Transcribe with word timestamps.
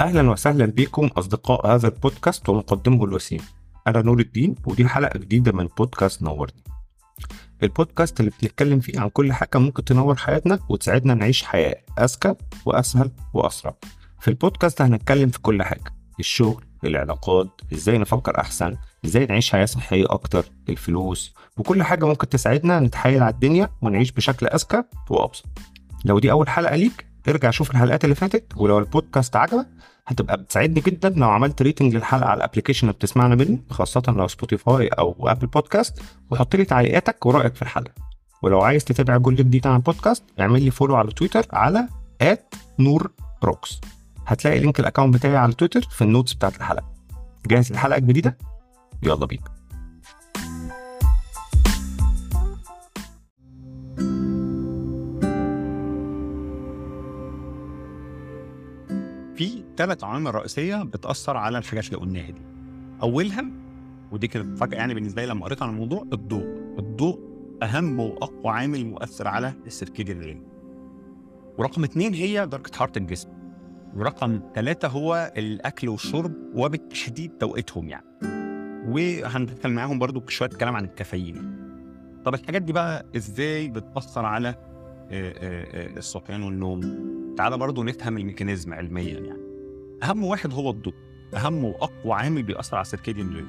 أهلا 0.00 0.30
وسهلا 0.30 0.66
بكم 0.66 1.06
أصدقاء 1.06 1.66
هذا 1.74 1.88
البودكاست 1.88 2.48
ومقدمه 2.48 3.04
الوسيم. 3.04 3.40
أنا 3.86 4.02
نور 4.02 4.20
الدين 4.20 4.54
ودي 4.66 4.88
حلقة 4.88 5.18
جديدة 5.18 5.52
من 5.52 5.68
بودكاست 5.78 6.22
نورني. 6.22 6.62
البودكاست 7.62 8.20
اللي 8.20 8.32
بنتكلم 8.42 8.80
فيه 8.80 9.00
عن 9.00 9.08
كل 9.08 9.32
حاجة 9.32 9.58
ممكن 9.58 9.84
تنور 9.84 10.16
حياتنا 10.16 10.58
وتساعدنا 10.68 11.14
نعيش 11.14 11.42
حياة 11.44 11.76
أذكى 11.98 12.34
وأسهل 12.66 13.10
وأسرع. 13.34 13.74
في 14.20 14.28
البودكاست 14.28 14.82
هنتكلم 14.82 15.28
في 15.28 15.38
كل 15.38 15.62
حاجة 15.62 15.94
الشغل 16.20 16.64
العلاقات 16.84 17.48
إزاي 17.72 17.98
نفكر 17.98 18.40
أحسن 18.40 18.76
إزاي 19.04 19.26
نعيش 19.26 19.52
حياة 19.52 19.64
صحية 19.64 20.04
أكتر 20.10 20.44
الفلوس 20.68 21.34
وكل 21.56 21.82
حاجة 21.82 22.04
ممكن 22.04 22.28
تساعدنا 22.28 22.80
نتحايل 22.80 23.22
على 23.22 23.34
الدنيا 23.34 23.70
ونعيش 23.82 24.12
بشكل 24.12 24.46
أذكى 24.46 24.82
وأبسط. 25.10 25.44
لو 26.04 26.18
دي 26.18 26.30
أول 26.30 26.48
حلقة 26.48 26.76
ليك 26.76 27.06
ارجع 27.28 27.50
شوف 27.50 27.70
الحلقات 27.70 28.04
اللي 28.04 28.14
فاتت 28.14 28.52
ولو 28.56 28.78
البودكاست 28.78 29.36
عجبك 29.36 29.66
هتبقى 30.06 30.36
بتساعدني 30.36 30.80
جدا 30.80 31.08
لو 31.08 31.28
عملت 31.30 31.62
rating 31.62 31.94
للحلقة 31.94 32.28
على 32.28 32.38
ال 32.38 32.42
application 32.42 32.86
اللي 32.86 32.96
بتسمعنا 32.96 33.34
منه 33.34 33.58
خاصة 33.70 34.02
لو 34.08 34.28
سبوتيفاي 34.28 34.88
أو 34.88 35.28
ابل 35.28 35.46
بودكاست 35.46 36.02
وحط 36.30 36.56
لي 36.56 36.64
تعليقاتك 36.64 37.26
ورأيك 37.26 37.54
في 37.54 37.62
الحلقة. 37.62 37.92
ولو 38.42 38.60
عايز 38.60 38.84
تتابع 38.84 39.18
كل 39.18 39.36
جديد 39.36 39.66
عن 39.66 39.76
البودكاست 39.76 40.24
اعمل 40.40 40.62
لي 40.62 40.70
follow 40.70 40.96
على 40.96 41.12
تويتر 41.12 41.46
على 41.52 41.88
نور 42.78 43.10
روكس 43.44 43.80
هتلاقي 44.26 44.58
link 44.60 44.80
ال 44.80 44.84
account 44.84 45.14
بتاعي 45.14 45.36
على 45.36 45.52
تويتر 45.52 45.80
في 45.80 46.02
ال 46.02 46.07
notes 46.07 46.32
بتاعت 46.34 46.56
الحلقة. 46.56 46.92
جاهز 47.46 47.72
للحلقه 47.72 47.98
الجديده 47.98 48.36
يلا 49.02 49.26
بينا. 49.26 49.55
ثلاث 59.76 60.04
عوامل 60.04 60.34
رئيسيه 60.34 60.82
بتأثر 60.82 61.36
على 61.36 61.58
الحاجات 61.58 61.86
اللي 61.86 61.96
قلناها 61.96 62.30
دي. 62.30 62.42
أولها 63.02 63.44
ودي 64.12 64.28
كانت 64.28 64.58
فجأة 64.58 64.78
يعني 64.78 64.94
بالنسبة 64.94 65.22
لي 65.22 65.28
لما 65.28 65.44
قريت 65.44 65.62
عن 65.62 65.68
الموضوع 65.68 66.02
الضوء. 66.12 66.46
الضوء 66.78 67.20
أهم 67.62 68.00
وأقوى 68.00 68.52
عامل 68.52 68.86
مؤثر 68.86 69.28
على 69.28 69.52
السيركيديان 69.66 70.20
ريل 70.20 70.42
ورقم 71.58 71.84
اثنين 71.84 72.14
هي 72.14 72.46
درجة 72.46 72.74
حرارة 72.74 72.98
الجسم. 72.98 73.28
ورقم 73.96 74.40
ثلاثة 74.54 74.88
هو 74.88 75.32
الأكل 75.36 75.88
والشرب 75.88 76.32
وبالتحديد 76.54 77.30
توقيتهم 77.30 77.88
يعني. 77.88 78.06
وهندخل 78.88 79.70
معاهم 79.70 79.98
برضو 79.98 80.22
شوية 80.28 80.48
كلام 80.48 80.76
عن 80.76 80.84
الكافيين. 80.84 81.56
طب 82.24 82.34
الحاجات 82.34 82.62
دي 82.62 82.72
بقى 82.72 83.06
إزاي 83.16 83.68
بتأثر 83.68 84.24
على 84.24 84.54
الصحيان 85.96 86.42
والنوم؟ 86.42 86.80
تعالى 87.36 87.58
برضو 87.58 87.82
نفهم 87.82 88.16
ال 88.18 88.24
mechanism 88.24 88.74
علميا 88.74 89.20
يعني. 89.20 89.45
أهم 90.02 90.24
واحد 90.24 90.52
هو 90.52 90.70
الضوء. 90.70 90.94
أهم 91.34 91.64
وأقوى 91.64 92.12
عامل 92.12 92.42
بيأثر 92.42 92.76
على 92.76 92.82
ال 92.82 92.87
circadian 92.87 93.34
rhythm 93.34 93.46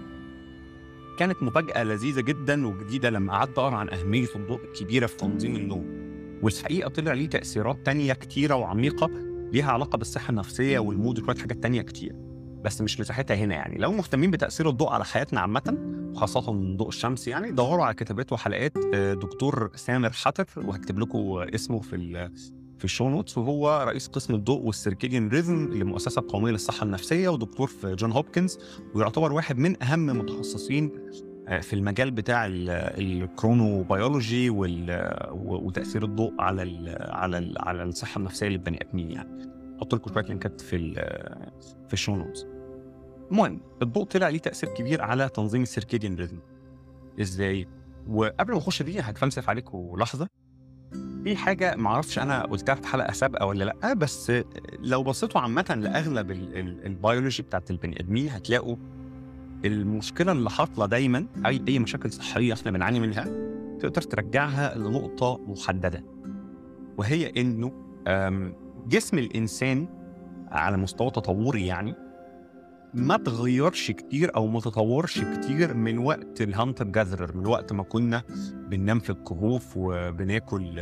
كانت 1.20 1.44
مفاجأة 1.44 1.84
لذيذة 1.84 2.22
جدا 2.22 2.68
وجديدة 2.68 3.10
لما 3.10 3.34
قعدت 3.34 3.58
أقرأ 3.58 3.76
عن 3.76 3.90
أهمية 3.90 4.28
الضوء 4.36 4.60
الكبيرة 4.64 5.06
في 5.06 5.18
تنظيم 5.18 5.56
النوم. 5.56 6.08
والحقيقة 6.44 6.90
طلع 6.90 7.14
ليه 7.14 7.30
تأثيرات 7.30 7.86
تانية 7.86 8.14
كتيرة 8.14 8.56
وعميقة 8.56 9.10
ليها 9.54 9.72
علاقة 9.72 9.98
بالصحة 9.98 10.30
النفسية 10.30 10.80
وال 10.80 10.93
mood 10.93 11.20
وشوية 11.20 11.36
حاجات 11.36 11.64
تانية 11.64 11.82
كتير. 11.82 12.16
بس 12.64 12.82
مش 12.82 13.00
مساحتها 13.00 13.36
هنا 13.36 13.56
يعني. 13.56 13.78
لو 13.78 13.92
مهتمين 13.92 14.32
بتأثير 14.32 14.70
الضوء 14.70 14.90
على 14.90 15.06
حياتنا 15.06 15.40
عامة 15.40 15.78
خاصة 16.16 16.76
ضوء 16.78 16.88
الشمس 16.88 17.28
يعني 17.28 17.52
دوروا 17.52 17.86
على 17.86 17.94
كتابات 17.94 18.34
وحلقات 18.34 18.78
دكتور 18.96 19.72
سامر 19.76 20.12
حتر 20.12 20.46
وهكتب 20.58 21.00
لكم 21.00 21.20
اسمه 21.56 21.80
في 21.80 21.96
في 22.78 22.86
ال 22.86 22.91
show 22.91 23.10
notes 23.10 23.38
وهو 23.38 23.84
رئيس 23.88 24.08
قسم 24.08 24.36
الضوء 24.36 24.62
وال 24.62 24.74
circadian 24.74 25.30
rhythm 25.30 25.70
للمؤسسة 25.74 26.20
القومية 26.20 26.52
للصحة 26.52 26.84
النفسية 26.84 27.30
ودكتور 27.30 27.68
في 27.68 27.96
جون 27.96 28.12
هوبكنز 28.12 28.60
ويعتبر 28.96 29.34
واحد 29.34 29.58
من 29.58 29.84
أهم 29.84 30.06
متخصصين 30.06 30.92
في 31.62 31.74
المجال 31.74 32.12
بتاع 32.12 32.46
ال 32.50 33.84
chronobiology 33.84 34.50
وتأثير 34.50 36.04
الضوء 36.04 36.34
على 36.40 36.62
على 37.00 37.54
على 37.60 37.84
الصحة 37.84 38.20
النفسية 38.20 38.48
للبني 38.48 38.82
آدمين 38.82 39.12
يعني. 39.12 39.50
أحط 39.78 39.96
لكم 39.96 40.14
شوية 40.14 40.24
لينكات 40.24 40.62
في 40.62 40.94
في 41.88 41.94
ال 41.94 41.98
show 41.98 42.16
notes 42.16 42.46
المهم 43.32 43.62
الضوء 43.82 44.04
طلع 44.04 44.30
ليه 44.30 44.40
تأثير 44.40 44.70
كبير 44.70 45.02
على 45.02 45.30
تنظيم 45.30 45.62
ال 45.62 45.67
circadian 45.67 46.16
rhythm. 46.16 46.40
إزاي؟ 47.22 47.68
وقبل 48.08 48.52
ما 48.52 48.58
أخش 48.58 48.84
دي 48.84 49.00
هتفلسف 49.00 49.50
عليكم 49.50 49.96
لحظه 49.98 50.28
في 51.24 51.36
حاجة 51.36 51.76
ما 51.76 51.90
أعرفش 51.90 52.20
أنا 52.20 52.42
قلتها 52.46 52.76
في 52.76 52.88
حلقة 52.88 53.14
سابقة 53.14 53.46
ولا 53.46 53.64
لأ 53.64 53.94
بس 53.94 54.32
لو 54.80 55.04
بصيتوا 55.04 55.42
عامة 55.42 55.78
لأغلب 55.82 56.32
البيولوجي 56.86 57.44
بتاعت 57.44 57.72
البني 57.72 58.00
آدمين 58.00 58.30
هتلاقوا 58.30 58.76
المشكلة 59.66 60.32
اللي 60.32 60.50
حاصله 60.50 60.86
دايما 60.86 61.26
أي 61.46 61.62
أي 61.68 61.80
مشاكل 61.80 62.12
صحية 62.12 62.54
إحنا 62.54 62.72
بنعاني 62.72 63.00
منها 63.00 63.24
تقدر 63.80 64.02
ترجعها 64.02 64.78
لنقطة 64.78 65.40
محددة 65.48 66.04
وهي 66.98 67.34
إنه 67.38 67.72
جسم 68.88 69.18
الإنسان 69.18 69.88
على 70.52 70.78
مستوى 70.78 71.10
تطوري 71.12 71.66
يعني 71.66 71.96
ما 72.94 73.18
تغيرش 73.18 73.92
كتير 73.92 74.36
أو 74.36 74.48
ما 74.48 74.60
تطورش 74.60 75.20
كتير 75.20 75.74
من 75.74 75.98
وقت 75.98 76.42
ال 76.42 76.48
hunter 76.48 76.86
gatherer 76.86 77.38
من 77.38 77.46
وقت 77.46 77.74
ما 77.74 77.84
كنا 77.84 78.24
بننام 78.70 79.00
في 79.00 79.10
الكهوف 79.10 79.74
وبناكل 79.76 80.82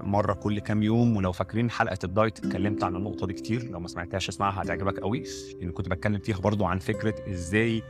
مرة 0.00 0.32
كل 0.32 0.58
كام 0.58 0.82
يوم. 0.82 1.16
ولو 1.16 1.32
فاكرين 1.32 1.70
حلقة 1.70 1.98
ال 2.04 2.11
diet 2.11 2.38
اتكلمت 2.38 2.84
عن 2.84 2.96
النقطة 2.96 3.26
دي 3.26 3.32
كتير. 3.32 3.70
لو 3.70 3.80
ما 3.80 3.88
سمعتهاش 3.88 4.28
اسمعها 4.28 4.62
هتعجبك 4.62 5.00
قوي. 5.00 5.24
لأن 5.60 5.72
كنت 5.72 5.88
بتكلم 5.88 6.18
فيها 6.18 6.38
برضو 6.38 6.64
عن 6.64 6.78
فكرة 6.78 7.14
إزاي 7.30 7.82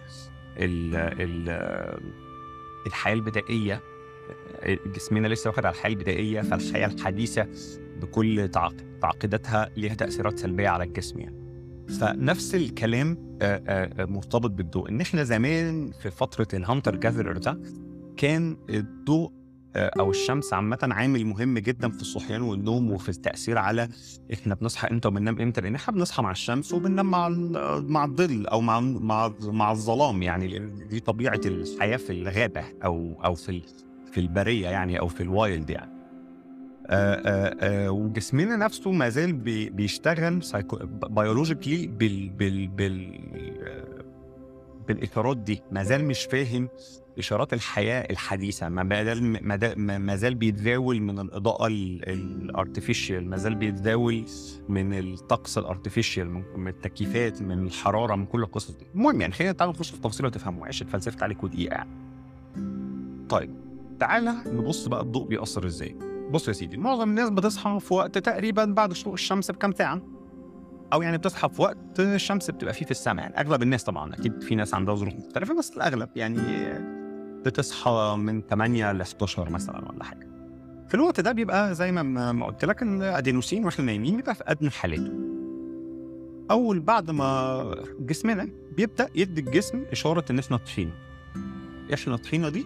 ال 0.57 0.95
ال 0.97 1.49
الحياة 2.87 3.15
البدائية 3.15 3.83
جسمنا 4.95 5.29
لسه 5.29 5.51
واخد 5.51 5.67
على 5.67 5.75
الحياة 5.75 5.93
البدائية. 5.93 6.41
فالحياة 6.41 6.87
الحديثة 6.87 7.47
بكل 8.03 8.49
تعقيداتها 9.01 9.71
ليها 9.77 9.95
تأثيرات 9.95 10.39
سلبية 10.39 10.69
على 10.69 10.85
الجسم 10.85 11.21
يعني. 11.21 11.44
فنفس 11.89 12.55
الكلام 12.55 13.39
مرتبط 13.99 14.51
بالضوء. 14.51 14.89
إن 14.89 15.01
إحنا 15.01 15.25
زمان 15.25 15.91
في 16.03 16.11
فترة 16.11 16.49
الهانتر 16.55 16.97
جاذرر 16.97 17.37
ده 17.39 17.61
كان 18.17 18.57
الضوء 18.71 19.33
أو 19.77 20.11
الشمس 20.11 20.53
عامة 20.53 20.79
عامل 20.83 21.25
مهم 21.25 21.59
جدا 21.59 21.91
في 21.91 22.01
الصحيان 22.01 22.43
والنوم 22.43 22.91
وفي 22.91 23.09
التأثير 23.09 23.59
على 23.59 23.89
إحنا 24.33 24.55
بنصحى 24.55 24.89
إمتى 24.91 25.09
وبننام 25.09 25.41
إمتى 25.41 25.61
لأن 25.61 25.75
إحنا 25.75 25.95
بنصحى 25.95 26.23
مع 26.23 26.31
الشمس 26.31 26.73
وبننام 26.73 27.11
مع 27.11 27.29
مع 27.79 28.05
الظل 28.05 28.47
أو 28.47 28.61
مع 28.61 28.81
مع 28.81 29.33
مع 29.43 29.73
الظلام 29.73 30.23
يعني. 30.23 30.59
دي 30.91 31.01
طبيعة 31.01 31.41
الحياة 31.47 31.97
في 31.97 32.13
الغابة 32.13 32.65
أو 32.85 33.21
أو 33.25 33.35
في 33.35 33.63
في 34.13 34.21
البرية 34.21 34.69
يعني 34.69 35.01
أو 35.01 35.09
في 35.09 35.23
ال 35.23 35.32
wild 35.32 35.71
يعني. 35.71 35.94
وجسمنا 37.91 38.57
نفسه 38.57 38.93
ما 38.93 39.09
زال 39.09 39.33
بي 39.33 39.71
بيشتغل 39.71 40.41
biologically 41.11 41.87
بال 41.87 42.29
بال 42.31 42.69
بال 42.69 43.21
بالاشارات 44.89 45.37
دي. 45.37 45.63
ما 45.73 45.83
زال 45.83 46.05
مش 46.05 46.25
فاهم 46.25 46.69
إشارات 47.19 47.53
الحياة 47.53 48.07
الحديثة. 48.11 48.69
ما 48.69 49.05
زال 49.57 49.79
ما 49.79 50.17
زال 50.17 50.35
بيتزاول 50.35 51.01
من 51.01 51.19
الإضاءة 51.19 51.67
ال 51.67 51.82
artificial 51.82 53.31
ما 53.31 53.37
زال 53.37 53.55
بيتزاول 53.55 54.25
من 54.69 54.99
الطقس 54.99 55.59
ال 55.59 55.65
artificial 55.65 56.31
من 56.57 56.69
التكييفات 56.69 57.43
من 57.43 57.67
الحرارة 57.67 58.15
من 58.15 58.27
كل 58.27 58.43
القصص 58.43 58.71
دي. 58.71 58.87
المهم 58.95 59.21
يعني 59.21 59.33
خلينا 59.33 59.53
تعالوا 59.53 59.75
نخش 59.75 59.91
في 59.91 59.97
التفاصيل 59.97 60.27
وتفهموا. 60.27 60.67
عشان 60.67 60.87
اتفلسفت 60.87 61.23
عليكم 61.23 61.47
دقيقه 61.47 61.75
يعني 61.75 61.91
طيب 63.29 63.55
تعالى 64.01 64.35
نبص 64.47 64.87
بقى 64.89 65.01
الضوء 65.03 65.29
بيأثر 65.29 65.67
إزاي. 65.67 65.97
بص 66.35 66.49
يا 66.49 66.53
سيدي 66.53 66.77
معظم 66.77 67.09
الناس 67.11 67.31
بتصحى 67.31 67.79
في 67.81 67.95
وقت 67.95 68.19
تقريبا 68.19 68.65
بعد 68.65 68.93
شروق 68.93 69.13
الشمس 69.13 69.51
بكام 69.51 69.73
ساعة؟ 69.73 70.03
أو 70.93 71.03
يعني 71.03 71.19
بتصحى 71.19 71.49
في 71.49 71.63
وقت 71.63 72.01
الشمس 72.01 72.51
بتبقى 72.51 72.75
فيه 72.75 72.85
في 72.85 72.91
السماء 72.91 73.25
يعني 73.25 73.41
أغلب 73.41 73.63
الناس 73.63 73.85
طبعا 73.85 74.15
أكيد 74.15 74.43
في 74.43 74.55
ناس 74.55 74.75
عندها 74.75 74.95
ظروف 74.95 75.15
مختلفة 75.15 75.59
بس 75.59 75.73
الأغلب 75.77 76.09
يعني 76.17 76.41
بتصحى 77.45 78.15
من 78.19 78.43
8 78.43 78.93
ل 78.93 79.01
11 79.01 79.51
مثلا 79.51 79.89
ولا 79.93 80.05
حاجة. 80.05 80.29
في 80.89 80.95
الوقت 80.95 81.21
ده 81.21 81.33
بيبقى 81.33 81.75
زي 81.75 81.93
ما 81.93 82.33
ما 82.33 82.47
قلت 82.47 82.65
لك 82.65 82.83
الأدينوسين 82.83 83.65
وإحنا 83.65 83.85
نايمين 83.85 84.17
بيبقى 84.17 84.35
في 84.35 84.43
أدنى 84.47 84.71
حالاته 84.71 85.13
أول 86.51 86.81
بعد 86.81 87.11
ما 87.11 87.75
جسمنا 88.01 88.49
بيبدأ 88.77 89.09
يدي 89.15 89.41
الجسم 89.41 89.85
إشارة 89.93 90.25
إن 90.31 90.39
إحنا 90.39 90.57
صحينا 90.57 90.93
إحنا 91.95 92.17
صحينا 92.17 92.49
دي؟ 92.49 92.65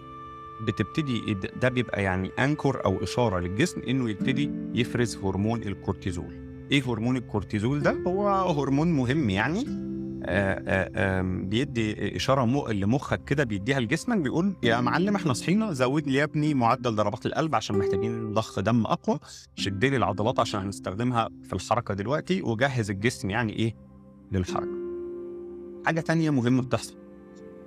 بتبتدي 0.61 1.33
ده؟ 1.61 1.69
بيبقى 1.69 2.03
يعني 2.03 2.31
anchor 2.39 2.85
أو 2.85 3.03
إشارة 3.03 3.39
للجسم 3.39 3.81
إنه 3.81 4.09
يبتدي 4.09 4.51
يفرز 4.73 5.17
هرمون 5.17 5.63
الكورتيزول. 5.63 6.49
إيه 6.71 6.83
هرمون 6.87 7.17
الكورتيزول 7.17 7.81
ده؟ 7.81 7.91
هو 8.07 8.29
هرمون 8.29 8.91
مهم 8.91 9.29
يعني. 9.29 9.89
آآ 10.23 10.63
آآ 10.95 11.21
بيدي 11.21 12.15
إشارة. 12.15 12.71
لمخك 12.71 13.23
كده 13.23 13.43
بيديها 13.43 13.79
لجسمك 13.79 14.17
بيقول 14.17 14.55
يا 14.63 14.81
معلم 14.81 15.15
إحنا 15.15 15.33
صحينا 15.33 15.73
زود 15.73 16.07
لي 16.07 16.13
يا 16.13 16.23
ابني 16.23 16.53
معدل 16.53 16.95
ضربات 16.95 17.25
القلب 17.25 17.55
عشان 17.55 17.77
محتاجين 17.77 18.33
ضخ 18.33 18.59
دم 18.59 18.85
أقوى. 18.85 19.19
شد 19.55 19.85
لي 19.85 19.97
العضلات 19.97 20.39
عشان 20.39 20.59
هنستخدمها 20.61 21.29
في 21.43 21.53
الحركة 21.53 21.93
دلوقتي 21.93 22.41
وجهز 22.41 22.89
الجسم 22.89 23.29
يعني 23.29 23.53
إيه 23.53 23.75
للحركة. 24.31 24.79
حاجة 25.85 25.99
تانية 26.01 26.29
مهمة 26.29 26.61
بتحصل. 26.61 26.98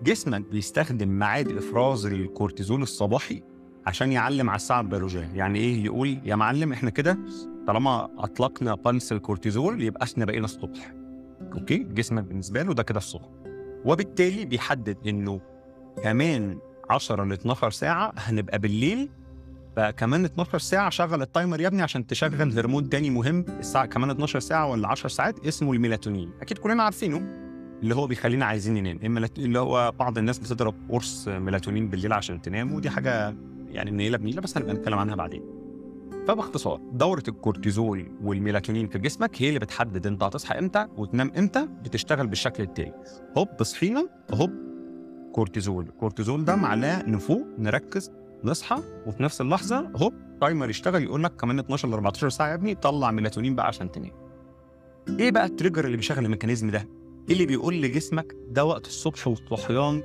جسمك 0.03 0.41
بيستخدم 0.41 1.09
ميعاد 1.19 1.57
إفراز 1.57 2.07
الكورتيزول 2.07 2.83
الصباحي 2.83 3.43
عشان 3.87 4.13
يعلم 4.13 4.51
على 4.51 4.57
الساعة 4.57 4.81
البيولوجية. 4.81 5.31
يعني 5.35 5.59
إيه 5.59 5.85
يقول 5.85 6.19
يا 6.25 6.37
معلم 6.37 6.73
إحنا 6.73 6.91
كده 6.91 7.19
طالما 7.67 8.09
أطلقنا 8.19 8.75
pulse 8.75 9.13
الكورتيزول 9.13 9.83
يبقى 9.83 10.05
إحنا 10.05 10.25
بقينا 10.25 10.45
الصبح. 10.45 10.95
okay؟ 11.53 11.79
جسمك 11.79 12.25
بالنسبة 12.25 12.63
له 12.63 12.75
ده 12.75 12.83
كده 12.83 12.99
الصبح. 12.99 13.29
وبالتالي 13.85 14.45
بيحدد 14.45 14.97
إنه 15.07 15.41
كمان 16.03 16.59
10 16.91 17.25
ل 17.25 17.33
12 17.33 17.71
ساعة 17.71 18.13
هنبقى 18.17 18.59
بالليل. 18.59 19.09
فكمان 19.77 20.25
12 20.25 20.59
ساعة 20.59 20.91
شغل 20.91 21.23
ال 21.23 21.29
timer 21.29 21.61
يا 21.61 21.67
ابني 21.69 21.83
عشان 21.83 22.07
تشغل 22.07 22.59
هرمون 22.59 22.89
تاني 22.89 23.11
مهم. 23.11 23.45
الساعة 23.49 23.87
كمان 23.87 24.11
12 24.11 24.41
ساعة 24.41 24.71
ولا 24.71 24.89
10 24.89 25.09
ساعات 25.09 25.47
اسمه 25.47 25.73
الميلاتونين. 25.73 26.31
أكيد 26.43 26.59
كلنا 26.59 26.83
عارفينه. 26.83 27.42
اللي 27.83 27.95
هو 27.95 28.07
بيخلينا 28.07 28.45
عايزين 28.45 28.75
ننام 28.75 28.99
الميلات- 29.03 29.39
اللي 29.39 29.59
هو 29.59 29.93
بعض 29.99 30.19
الناس 30.19 30.39
بتضرب 30.39 30.75
قرص 30.91 31.29
ميلاتونين 31.29 31.89
بالليل 31.89 32.13
عشان 32.13 32.43
تنام 32.43 32.73
ودي 32.75 32.91
حاجة 32.91 33.35
يعني 33.69 33.91
نيله 33.91 34.19
بنيله 34.19 34.41
بس 34.41 34.57
هنبقى 34.57 34.75
نتكلم 34.75 34.99
عنها 34.99 35.15
بعدين. 35.17 35.43
فباختصار 36.29 36.81
دورة 36.93 37.23
الكورتيزول 37.29 38.07
والميلاتونين 38.23 38.89
في 38.89 38.99
جسمك 38.99 39.43
هي 39.43 39.49
اللي 39.49 39.59
بتحدد 39.61 40.07
أنت 40.07 40.23
هتصحى 40.23 40.59
إمتى 40.59 40.87
وتنام 40.97 41.33
إمتى 41.39 41.69
بتشتغل 41.85 42.27
بالشكل 42.27 42.63
التالي. 42.63 42.93
هوب 43.39 43.63
صحينا 43.63 44.09
هوب 44.35 44.51
كورتيزول. 45.33 45.85
الكورتيزول 45.87 46.45
ده 46.45 46.57
معناه 46.57 47.03
نفوق 47.09 47.47
نركز 47.59 48.11
نصحى 48.45 48.83
وفي 49.07 49.23
نفس 49.23 49.41
اللحظة 49.41 49.91
هوب 49.97 50.15
timer 50.41 50.71
يشتغل 50.71 51.03
يقول 51.03 51.25
لك 51.25 51.37
كمان 51.37 51.59
12 51.59 51.89
ل 51.89 51.93
14 51.93 52.29
ساعة 52.29 52.49
يا 52.49 52.55
ابني 52.55 52.75
طلع 52.75 53.11
ميلاتونين 53.11 53.55
بقى 53.55 53.67
عشان 53.67 53.91
تنام. 53.93 54.11
إيه 55.21 55.31
بقى 55.31 55.45
ال 55.47 55.52
trigger 55.52 55.85
اللي 55.85 55.97
بيشغل 55.97 56.25
ال 56.25 56.30
mechanism 56.30 56.71
ده؟ 56.71 56.89
إيه 57.29 57.33
اللي 57.35 57.47
بيقول 57.47 57.83
لجسمك 57.83 58.37
ده 58.51 58.65
وقت 58.65 58.87
الصبح 58.87 59.29
والصحيان 59.29 60.03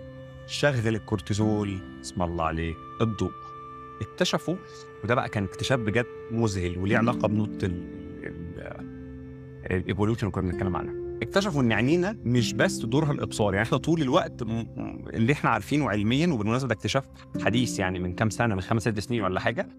شغل 0.48 0.88
الكورتيزول. 0.88 1.80
اسم 2.02 2.22
الله 2.22 2.44
عليه 2.44 2.74
الضوء. 3.02 3.32
اكتشفوا 4.02 4.56
وده 5.04 5.16
بقى 5.16 5.30
كان 5.30 5.44
اكتشاف 5.44 5.80
بجد 5.80 6.06
مذهل 6.32 6.78
وليه 6.78 6.98
علاقة 6.98 7.28
بنقطة 7.28 7.72
ال 9.72 9.77
evolution 9.77 10.20
اللي 10.20 10.32
كنا 10.32 10.52
بنتكلم 10.52 10.76
عنها. 10.76 10.94
اكتشفوا 11.22 11.62
إن 11.62 11.72
عينينا 11.72 12.18
مش 12.24 12.54
بس 12.54 12.78
دورها 12.78 13.12
الإبصار 13.12 13.54
يعني 13.54 13.68
إحنا 13.68 13.78
طول 13.78 14.02
الوقت 14.02 14.42
اللي 15.14 15.34
إحنا 15.34 15.50
عارفينه 15.50 15.90
علميا 15.90 16.28
وبالمناسبة 16.28 16.68
ده 16.70 16.76
اكتشاف 16.76 17.06
حديث 17.42 17.80
يعني 17.80 18.00
من 18.00 18.14
كام 18.16 18.30
سنة 18.30 18.56
من 18.56 18.62
خمس 18.62 18.82
ست 18.82 19.00
سنين 19.00 19.22
ولا 19.22 19.40
حاجة 19.40 19.70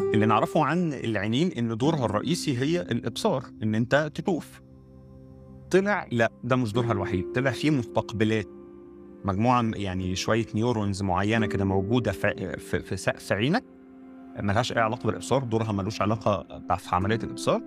اللي 0.00 0.26
نعرفه 0.26 0.64
عن 0.64 0.92
العينين 0.92 1.52
إن 1.52 1.76
دورها 1.76 2.04
الرئيسي 2.04 2.58
هي 2.58 2.80
الإبصار 2.80 3.44
إن 3.62 3.74
أنت 3.74 4.10
تشوف 4.14 4.60
طلع 5.72 6.06
لا 6.10 6.32
ده 6.44 6.56
مش 6.56 6.72
دورها 6.72 6.92
الوحيد. 6.92 7.32
طلع 7.32 7.50
فيه 7.50 7.70
مستقبلات. 7.70 8.48
مجموعة 9.24 9.70
يعني 9.74 10.16
شوية 10.16 10.46
neurons 10.54 11.02
معينة 11.02 11.46
كده 11.46 11.64
موجودة 11.64 12.12
في 12.12 12.56
في, 12.58 12.80
في 12.80 12.96
سقف 12.96 13.32
عينك 13.32 13.64
ملهاش 14.40 14.72
أي 14.72 14.80
علاقة 14.80 15.06
بالإبصار 15.06 15.44
دورها 15.44 15.72
ملوش 15.72 16.02
علاقة 16.02 16.60
في 16.76 16.94
عملية 16.96 17.16
الإبصار. 17.16 17.62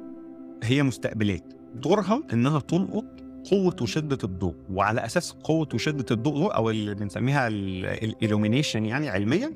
هي 0.63 0.83
مستقبلات. 0.83 1.53
دورها 1.75 2.23
إنها 2.33 2.59
تلقط 2.59 3.05
قوة 3.51 3.75
وشدة 3.81 4.17
الضوء 4.23 4.55
وعلى 4.69 5.05
أساس 5.05 5.31
قوة 5.31 5.67
وشدة 5.73 6.05
الضوء 6.11 6.55
أو 6.55 6.69
اللي 6.69 6.95
بنسميها 6.95 7.47
ال 7.47 7.58
illumination 7.58 8.85
يعني 8.85 9.09
علميا 9.09 9.53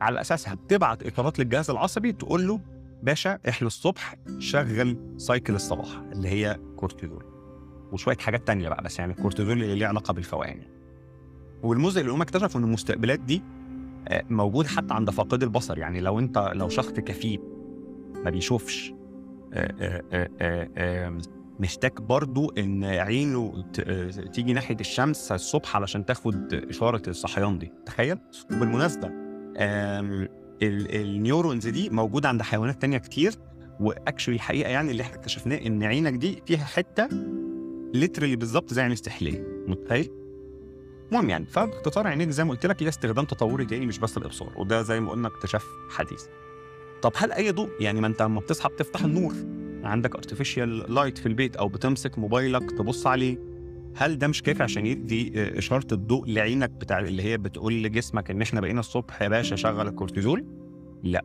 على 0.00 0.20
أساسها 0.20 0.54
بتبعت 0.54 1.02
اشارات 1.02 1.38
للجهاز 1.38 1.70
العصبي 1.70 2.12
تقول 2.12 2.48
له 2.48 2.60
باشا 3.02 3.38
إحنا 3.48 3.66
الصبح 3.66 4.14
شغل 4.38 5.14
cycle 5.16 5.54
الصباح. 5.54 6.02
اللي 6.12 6.28
هي 6.28 6.60
كورتيزول. 6.76 7.31
وشوية 7.92 8.16
حاجات 8.16 8.46
تانية 8.46 8.68
بقى 8.68 8.82
بس 8.82 8.98
يعني 8.98 9.12
الكورتيزول 9.12 9.52
اللي 9.62 9.74
ليه 9.74 9.86
علاقة 9.86 10.12
بالفوقان 10.12 10.58
يعني. 10.58 10.72
والمذهل 11.62 12.00
اللي 12.00 12.12
هم 12.12 12.22
اكتشفوا 12.22 12.60
إن 12.60 12.64
المستقبلات 12.64 13.20
دي 13.20 13.42
آه، 14.08 14.24
موجود 14.30 14.66
حتى 14.66 14.94
عند 14.94 15.10
فاقد 15.10 15.42
البصر. 15.42 15.78
يعني 15.78 16.00
لو 16.00 16.18
أنت 16.18 16.50
لو 16.54 16.68
شخص 16.68 16.90
كفيف 16.90 17.40
ما 18.24 18.30
بيشوفش 18.30 18.94
آه، 19.54 20.02
آه، 20.76 21.18
محتاج 21.60 21.92
برضو 21.98 22.50
إن 22.50 22.84
عينه 22.84 23.64
تيجي 24.32 24.52
ناحية 24.52 24.76
الشمس 24.80 25.32
الصبح 25.32 25.76
علشان 25.76 26.06
تاخد 26.06 26.54
إشارة 26.54 27.02
الصحيان 27.08 27.58
دي. 27.58 27.72
تخيل؟ 27.86 28.18
وبالمناسبة 28.52 29.10
ال 30.62 30.75
neurons 30.75 31.68
دي 31.68 31.90
موجودة 31.90 32.28
عند 32.28 32.42
حيوانات 32.42 32.80
تانية 32.80 32.98
كتير. 32.98 33.32
و 33.80 33.86
actually 33.86 34.34
الحقيقة 34.34 34.70
يعني 34.70 34.90
اللي 34.90 35.02
إحنا 35.02 35.16
اكتشفناه 35.16 35.56
إن 35.56 35.82
عينك 35.82 36.12
دي 36.12 36.42
فيها 36.46 36.64
حتة 36.64 37.08
literally 37.94 38.36
بالظبط 38.36 38.72
زي 38.74 38.82
عين 38.82 38.92
السحلية 38.92 39.64
متخيل؟ 39.66 40.10
المهم 41.08 41.30
يعني 41.30 41.46
فاختصار 41.46 42.06
عينيك 42.06 42.30
زي 42.30 42.44
ما 42.44 42.50
قلت 42.50 42.66
لك 42.66 42.82
هي 42.82 42.88
استخدام 42.88 43.24
تطوري 43.24 43.64
تاني 43.64 43.86
مش 43.86 43.98
بس 43.98 44.18
الابصار 44.18 44.52
وده 44.56 44.82
زي 44.82 45.00
ما 45.00 45.10
قلنا 45.10 45.28
اكتشاف 45.28 45.66
حديث. 45.90 46.24
طب 47.02 47.12
هل 47.16 47.32
أي 47.32 47.50
ضوء 47.50 47.68
يعني 47.80 48.00
ما 48.00 48.06
أنت 48.06 48.22
لما 48.22 48.40
بتصحى 48.40 48.68
بتفتح 48.68 49.04
النور 49.04 49.34
عندك 49.84 50.16
artificial 50.16 50.94
light 50.94 51.18
في 51.18 51.26
البيت 51.26 51.56
أو 51.56 51.68
بتمسك 51.68 52.18
موبايلك 52.18 52.70
تبص 52.70 53.06
عليه 53.06 53.38
هل 53.96 54.18
ده 54.18 54.28
مش 54.28 54.42
كافي 54.42 54.62
عشان 54.62 54.86
يدي 54.86 55.32
آه، 55.36 55.58
إشارة 55.58 55.86
الضوء 55.94 56.26
لعينك 56.26 56.70
بتاع 56.70 56.98
اللي 56.98 57.22
هي 57.22 57.38
بتقول 57.38 57.82
لجسمك 57.82 58.30
إن 58.30 58.42
إحنا 58.42 58.60
بقينا 58.60 58.80
الصبح 58.80 59.22
يا 59.22 59.28
باشا 59.28 59.56
شغل 59.56 59.88
الكورتيزول؟ 59.88 60.44
لا 61.02 61.24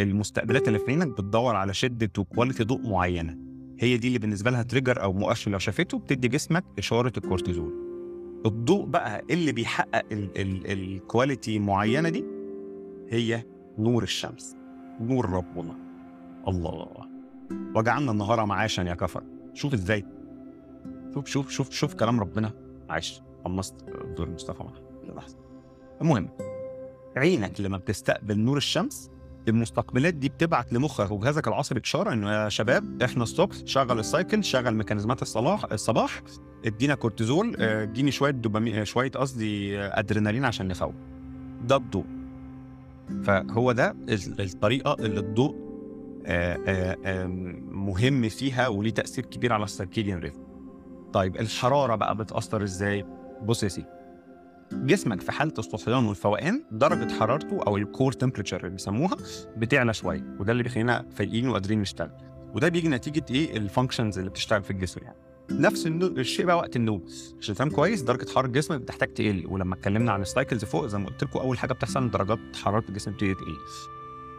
المستقبلات 0.00 0.68
اللي 0.68 0.78
في 0.78 0.84
عينك 0.88 1.06
بتدور 1.08 1.56
على 1.56 1.74
شدة 1.74 2.10
و 2.18 2.24
quality 2.24 2.64
ضوء 2.64 2.88
معينة 2.88 3.47
هي 3.80 3.96
دي 3.96 4.08
اللي 4.08 4.18
بالنسبة 4.18 4.50
لها 4.50 4.62
trigger 4.62 5.02
أو 5.02 5.12
مؤشر 5.12 5.50
لو 5.50 5.58
شافته 5.58 5.98
بتدي 5.98 6.28
جسمك 6.28 6.64
إشارة 6.78 7.12
الكورتيزول. 7.16 7.72
الضوء 8.46 8.86
بقى 8.86 9.22
اللي 9.30 9.52
بيحقق 9.52 10.04
ال 10.12 10.30
quality 10.30 11.58
معينة 11.58 12.08
دي 12.08 12.24
هي 13.08 13.44
نور 13.78 14.02
الشمس 14.02 14.56
نور 15.00 15.30
ربنا. 15.30 15.76
الله 16.48 16.88
وجعلنا 17.76 18.12
النهار 18.12 18.46
معاشا 18.46 18.82
يا 18.82 18.94
كفر. 18.94 19.22
شوف 19.54 19.74
إزاي. 19.74 20.04
شوف 21.14 21.26
شوف 21.26 21.50
شوف 21.50 21.70
شوف 21.70 21.94
كلام 21.94 22.20
ربنا. 22.20 22.52
عاش 22.88 23.22
قمصت 23.44 23.74
دور 24.16 24.30
مصطفى 24.30 24.62
محمد 24.62 25.16
لحظة. 25.16 25.38
المهم 26.00 26.28
عينك 27.16 27.60
لما 27.60 27.78
بتستقبل 27.78 28.38
نور 28.38 28.56
الشمس 28.56 29.10
المستقبلات 29.48 30.14
دي 30.14 30.28
بتبعت 30.28 30.72
لمخك 30.72 31.10
وجهازك 31.10 31.48
العصبي 31.48 31.80
اشاره 31.80 32.12
إنه 32.12 32.32
يا 32.32 32.48
شباب 32.48 33.02
إحنا 33.02 33.22
الصبح 33.22 33.56
شغل 33.64 33.98
ال 33.98 34.06
cycle 34.06 34.44
شغل 34.44 34.74
ميكانيزمات 34.74 35.64
الصباح 35.72 35.97
الصباح 35.97 36.22
ادينا 36.66 36.94
كورتيزول 36.94 37.56
آه، 37.58 37.82
اديني 37.82 38.10
شوية 38.10 38.30
دوبامين 38.30 38.74
آه، 38.76 38.84
شوية 38.84 39.10
قصدي 39.10 39.78
آه، 39.78 39.98
أدرينالين 39.98 40.44
عشان 40.44 40.68
نفوق. 40.68 40.94
ده 41.64 41.76
الضوء. 41.76 42.04
فهو 43.22 43.72
ده 43.72 43.90
ال- 43.90 44.40
الطريقة 44.40 44.94
اللي 44.94 45.20
الضوء 45.20 45.56
مهم 47.70 48.28
فيها 48.28 48.68
وليه 48.68 48.90
تأثير 48.90 49.26
كبير 49.26 49.52
على 49.52 49.64
ال 49.64 49.69
circadian 49.69 50.18
rhythm 50.18 50.40
طيب 51.12 51.36
الحرارة 51.36 51.94
بقى 51.94 52.16
بتأثر 52.16 52.62
إزاي؟ 52.62 53.04
بص 53.42 53.62
يا 53.62 53.68
سيدي. 53.68 53.86
جسمك 54.72 55.20
في 55.20 55.32
حالة 55.32 55.52
الصحيان 55.58 56.04
والفوقان 56.04 56.64
درجة 56.70 57.12
حرارته 57.12 57.62
أو 57.66 57.76
ال 57.76 57.83
core 57.83 58.12
temperature 58.12 58.56
اللي 58.56 58.70
بيسموها 58.70 59.16
بتعلى 59.56 59.94
شوية 59.94 60.36
وده 60.40 60.52
اللي 60.52 60.62
بيخلينا 60.62 61.06
فايقين 61.16 61.48
وقادرين 61.48 61.80
نشتغل. 61.80 62.10
وده 62.54 62.68
بيجي 62.68 62.88
نتيجة 62.88 63.24
إيه؟ 63.30 63.56
ال 63.56 63.62
functions 63.62 64.18
اللي 64.18 64.30
بتشتغل 64.30 64.62
في 64.62 64.70
الجسم 64.70 65.00
يعني. 65.02 65.16
نفس 65.50 65.86
الشيء 65.86 66.46
بقى 66.46 66.56
وقت 66.56 66.76
النوم. 66.76 67.04
عشان 67.38 67.54
تفهم 67.54 67.70
كويس 67.70 68.02
درجة 68.02 68.30
حرارة 68.30 68.46
جسمك 68.46 68.80
بتحتاج 68.80 69.14
تقل. 69.14 69.44
ولما 69.46 69.74
اتكلمنا 69.74 70.12
عن 70.12 70.22
ال 70.22 70.28
cycles 70.28 70.64
فوق 70.64 70.86
زي 70.86 70.98
ما 70.98 71.06
قلت 71.06 71.24
لكم 71.24 71.38
أول 71.38 71.58
حاجة 71.58 71.72
بتحصل 71.72 72.10
درجات 72.10 72.38
حرارة 72.56 72.84
الجسم 72.88 73.10
بتبتدي 73.10 73.34
تقل. 73.34 73.56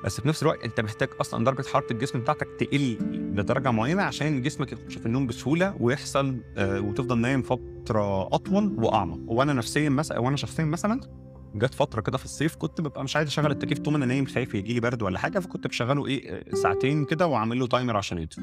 بس 0.03 0.21
في 0.21 0.27
نفس 0.27 0.43
الوقت 0.43 0.63
انت 0.63 0.79
محتاج 0.81 1.09
أصلا 1.21 1.45
درجة 1.45 1.61
حرارة 1.67 1.87
الجسم 1.91 2.19
بتاعتك 2.19 2.47
تقل 2.59 2.97
لدرجة 3.35 3.71
معينة 3.71 4.01
عشان 4.03 4.41
جسمك 4.41 4.71
يخش 4.71 4.97
في 4.97 5.05
النوم 5.05 5.27
بسهولة 5.27 5.75
ويحصل 5.79 6.37
آه 6.57 6.81
وتفضل 6.81 7.17
نايم 7.17 7.41
فترة 7.41 8.27
أطول 8.35 8.75
وأعمق. 8.83 9.19
وأنا 9.27 9.53
نفسيا 9.53 9.89
مثلا 9.89 10.19
وأنا 10.19 10.37
شخصيا 10.37 10.65
مثلا 10.65 11.01
جت 11.55 11.73
فترة 11.73 12.01
كده 12.01 12.17
في 12.17 12.25
الصيف 12.25 12.55
كنت 12.55 12.81
ببقى 12.81 13.03
مش 13.03 13.15
عايز 13.15 13.27
أشغل 13.27 13.51
التكييف 13.51 13.79
طول 13.79 13.91
ما 13.93 13.97
أنا 13.97 14.05
نايم 14.05 14.25
خايف 14.25 14.53
يجي 14.55 14.73
لي 14.73 14.79
برد 14.79 15.01
ولا 15.03 15.19
حاجة 15.19 15.39
فكنت 15.39 15.67
بشغله 15.67 16.07
إيه 16.07 16.31
آه، 16.31 16.55
ساعتين 16.55 17.05
كده 17.05 17.27
وأعمل 17.27 17.59
له 17.59 17.67
تايمر 17.67 17.97
عشان 17.97 18.17
يطفي. 18.17 18.41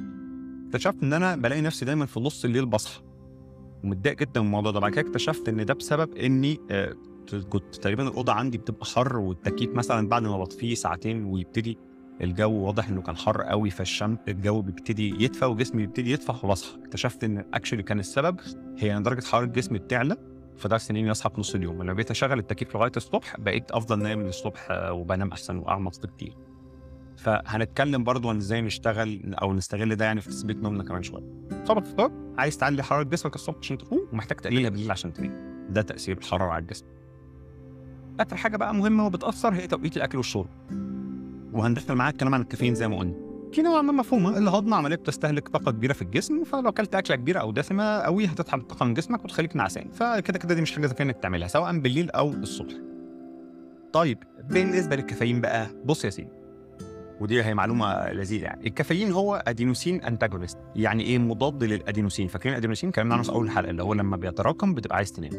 اكتشفت 0.66 1.02
إن 1.02 1.12
أنا 1.12 1.36
بلاقي 1.36 1.60
نفسي 1.60 1.84
دايما 1.84 2.06
في 2.06 2.20
نص 2.20 2.44
الليل 2.44 2.66
بصحى. 2.66 3.00
ومتضايق 3.84 4.18
جدا 4.18 4.40
من 4.40 4.46
الموضوع 4.46 4.72
ده. 4.72 4.80
بعد 4.80 4.92
كده 4.92 5.00
اكتشفت 5.08 5.48
إن 5.48 5.64
ده 5.66 5.74
بسبب 5.74 6.16
إني 6.16 6.58
آه، 6.70 6.94
كنت 7.34 7.74
تقريبا 7.74 8.08
الأوضة 8.08 8.32
عندي 8.32 8.58
بتبقى 8.58 8.86
حر 8.86 9.16
والتكييف 9.16 9.70
مثلا 9.70 10.08
بعد 10.08 10.22
ما 10.22 10.38
بطفيه 10.38 10.74
ساعتين 10.74 11.24
ويبتدي 11.24 11.78
الجو 12.20 12.52
واضح 12.52 12.88
إنه 12.88 13.02
كان 13.02 13.16
حر 13.16 13.42
قوي 13.42 13.70
فالشمس 13.70 14.18
الجو 14.28 14.62
بيبتدي 14.62 15.24
يدفى 15.24 15.44
وجسمي 15.44 15.86
بيبتدي 15.86 16.10
يدفى 16.10 16.32
فبصحى 16.32 16.78
اكتشفت 16.82 17.24
إن 17.24 17.44
اكشلي 17.54 17.82
كان 17.82 17.98
السبب 17.98 18.40
هي 18.78 18.96
إن 18.96 19.02
درجة 19.02 19.24
حرارة 19.24 19.44
جسمي 19.46 19.78
بتعلى 19.78 20.16
فده 20.56 20.78
سنين 20.78 21.10
أصحى 21.10 21.30
في 21.30 21.40
نص 21.40 21.54
اليوم. 21.54 21.82
لما 21.82 21.92
بقيت 21.92 22.10
أشغل 22.10 22.38
التكييف 22.38 22.74
لغاية 22.74 22.92
الصبح 22.96 23.36
بقيت 23.40 23.70
أفضل 23.70 23.98
نايم 23.98 24.22
للصبح 24.22 24.68
وبنام 24.70 25.30
أحسن 25.30 25.56
وأعمق 25.56 26.00
بكتير. 26.02 26.36
فهنتكلم 27.16 28.04
برضو 28.04 28.28
عن 28.28 28.36
إزاي 28.36 28.62
نشتغل 28.62 29.34
أو 29.34 29.54
نستغل 29.54 29.96
ده 29.96 30.04
يعني 30.04 30.20
في 30.20 30.28
تثبيت 30.28 30.56
نومنا 30.56 30.84
كمان 30.84 31.02
شوية. 31.02 31.24
صبح 31.64 31.78
الفطار 31.78 32.12
عايز 32.38 32.58
تعلي 32.58 32.82
حرارة 32.82 33.02
جسمك 33.02 33.34
الصبح 33.34 33.58
عشان 33.58 33.78
تقوم 33.78 34.08
ومحتاج 34.12 34.38
تقللها 34.38 34.70
بالليل 34.70 34.90
عشان 34.90 35.12
تنام. 35.12 35.66
ده 35.70 35.82
تأثير 35.82 36.18
الحرارة 36.18 36.50
على 36.50 36.62
الجسم. 36.62 36.86
آخر 38.20 38.36
حاجة 38.36 38.56
بقى 38.56 38.74
مهمة 38.74 39.06
وبتأثر 39.06 39.54
هي 39.54 39.66
توقيت 39.66 39.96
الأكل 39.96 40.18
والشرب. 40.18 40.48
وهندخل 41.52 41.94
معاك 41.94 42.12
الكلام 42.12 42.34
عن 42.34 42.40
الكافيين 42.40 42.74
زي 42.74 42.88
ما 42.88 42.98
قلنا. 42.98 43.14
في 43.52 43.62
نوع 43.62 43.82
ما 43.82 43.92
مفهومة. 43.92 44.38
الهضم 44.38 44.74
عملية 44.74 44.96
بتستهلك 44.96 45.48
طاقة 45.48 45.72
كبيرة 45.72 45.92
في 45.92 46.02
الجسم 46.02 46.44
فلو 46.44 46.68
أكلت 46.68 46.94
أكلة 46.94 47.16
كبيرة 47.16 47.40
أو 47.40 47.52
دسمة 47.52 47.98
قوي 47.98 48.26
هتسحب 48.26 48.58
الطاقه 48.60 48.86
من 48.86 48.94
جسمك 48.94 49.24
وتخليك 49.24 49.56
نعسان. 49.56 49.90
فكده 49.90 50.38
كده 50.38 50.54
دي 50.54 50.62
مش 50.62 50.72
حاجة 50.72 50.86
ذكية 50.86 51.04
إنك 51.04 51.16
تعملها 51.16 51.48
سواء 51.48 51.78
بالليل 51.78 52.10
أو 52.10 52.30
الصبح. 52.30 52.74
طيب 53.92 54.18
بالنسبة 54.50 54.96
للكافيين 54.96 55.40
بقى 55.40 55.66
بص 55.84 56.04
يا 56.04 56.10
سيدي. 56.10 56.30
ودي 57.20 57.42
هي 57.42 57.54
معلومة 57.54 58.12
لذيذة 58.12 58.44
يعني. 58.44 58.66
الكافيين 58.66 59.12
هو 59.12 59.42
أدينوسين 59.46 60.02
انتاجونست 60.02 60.58
يعني 60.76 61.02
إيه؟ 61.02 61.18
مضاد 61.18 61.64
للأدينوسين. 61.64 62.28
فاكرين 62.28 62.52
الأدينوسين؟ 62.52 62.90
كلامنا 62.90 63.14
عنه 63.14 63.22
في 63.22 63.30
أول 63.32 63.44
الحلقة 63.46 63.70
اللي 63.70 63.82
هو 63.82 63.94
لما 63.94 64.16
بيتراكم 64.16 64.74
بتبقى 64.74 64.96
عايز 64.96 65.12
تنام. 65.12 65.30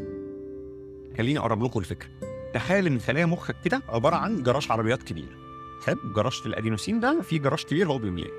خليني 1.17 1.39
أقرب 1.39 1.63
لكم 1.63 1.79
الفكرة. 1.79 2.10
تخيل 2.54 2.88
إن 2.88 3.00
خلايا 3.00 3.25
مخك 3.25 3.56
كده 3.66 3.82
عبارة 3.89 4.16
عن 4.16 4.44
جراج 4.44 4.68
عربيات 4.70 5.04
كبير. 5.04 5.38
حلو 5.86 5.98
جراج 6.16 6.42
الأدينوسين 6.46 7.00
ده 7.00 7.22
في 7.22 7.39
جراج 7.39 7.63
كبير 7.63 7.88
هو 7.88 7.98
بيملاه. 7.98 8.32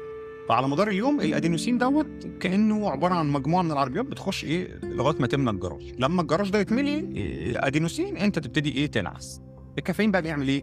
فعلى 0.48 0.68
مدار 0.68 0.88
اليوم 0.88 1.20
الأدينوسين 1.20 1.78
دوت 1.78 2.06
كأنه 2.40 2.90
عبارة 2.90 3.14
عن 3.14 3.28
مجموعة 3.30 3.62
من 3.62 3.70
العربيات 3.72 4.04
بتخش 4.04 4.44
إيه 4.44 4.80
لغاية 4.82 5.16
ما 5.20 5.26
تملى 5.26 5.50
الجراج 5.50 5.94
لما 5.98 6.22
الجراج 6.22 6.50
ده 6.50 6.58
يتملي 6.58 6.94
إيه 7.16 7.66
ادينوسين 7.66 8.16
أنت 8.16 8.38
تبتدي 8.38 8.72
إيه 8.72 8.86
تنعس. 8.86 9.40
الكافيين 9.78 10.10
بقى 10.10 10.22
بيعمل 10.22 10.48
إيه؟ 10.48 10.62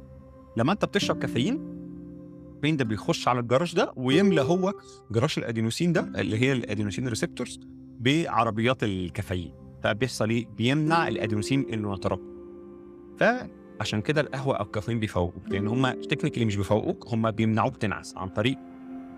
لما 0.57 0.71
أنت 0.71 0.85
بتشرب 0.85 1.19
كافيين 1.19 1.53
الكافيين 2.49 2.77
ده 2.77 2.85
بيخش 2.85 3.27
على 3.27 3.39
الجراج 3.39 3.75
ده 3.75 3.93
ويملى 3.95 4.41
هو 4.41 4.73
جراج 5.11 5.33
الأدينوسين 5.37 5.93
ده 5.93 6.01
اللي 6.15 6.41
هي 6.41 6.51
ال 6.53 6.59
adenosine 6.59 7.07
receptors 7.07 7.59
بعربيات 7.99 8.83
الكافيين. 8.83 9.53
فبيحصل 9.83 10.29
إيه؟ 10.29 10.47
بيمنع 10.57 11.07
الأدينوسين 11.07 11.65
إنه 11.73 11.93
يتراكم 11.93 12.34
فعشان 13.19 14.01
كده 14.01 14.21
القهوة 14.21 14.55
أو 14.55 14.63
الكافيين 14.65 14.99
بيفوقوك 14.99 15.49
لأن 15.49 15.67
هم 15.67 15.91
technically 16.01 16.45
مش 16.45 16.55
بيفوقوك 16.55 17.07
هم 17.13 17.31
بيمنعوك 17.31 17.77
تنعس 17.77 18.17
عن 18.17 18.29
طريق 18.29 18.57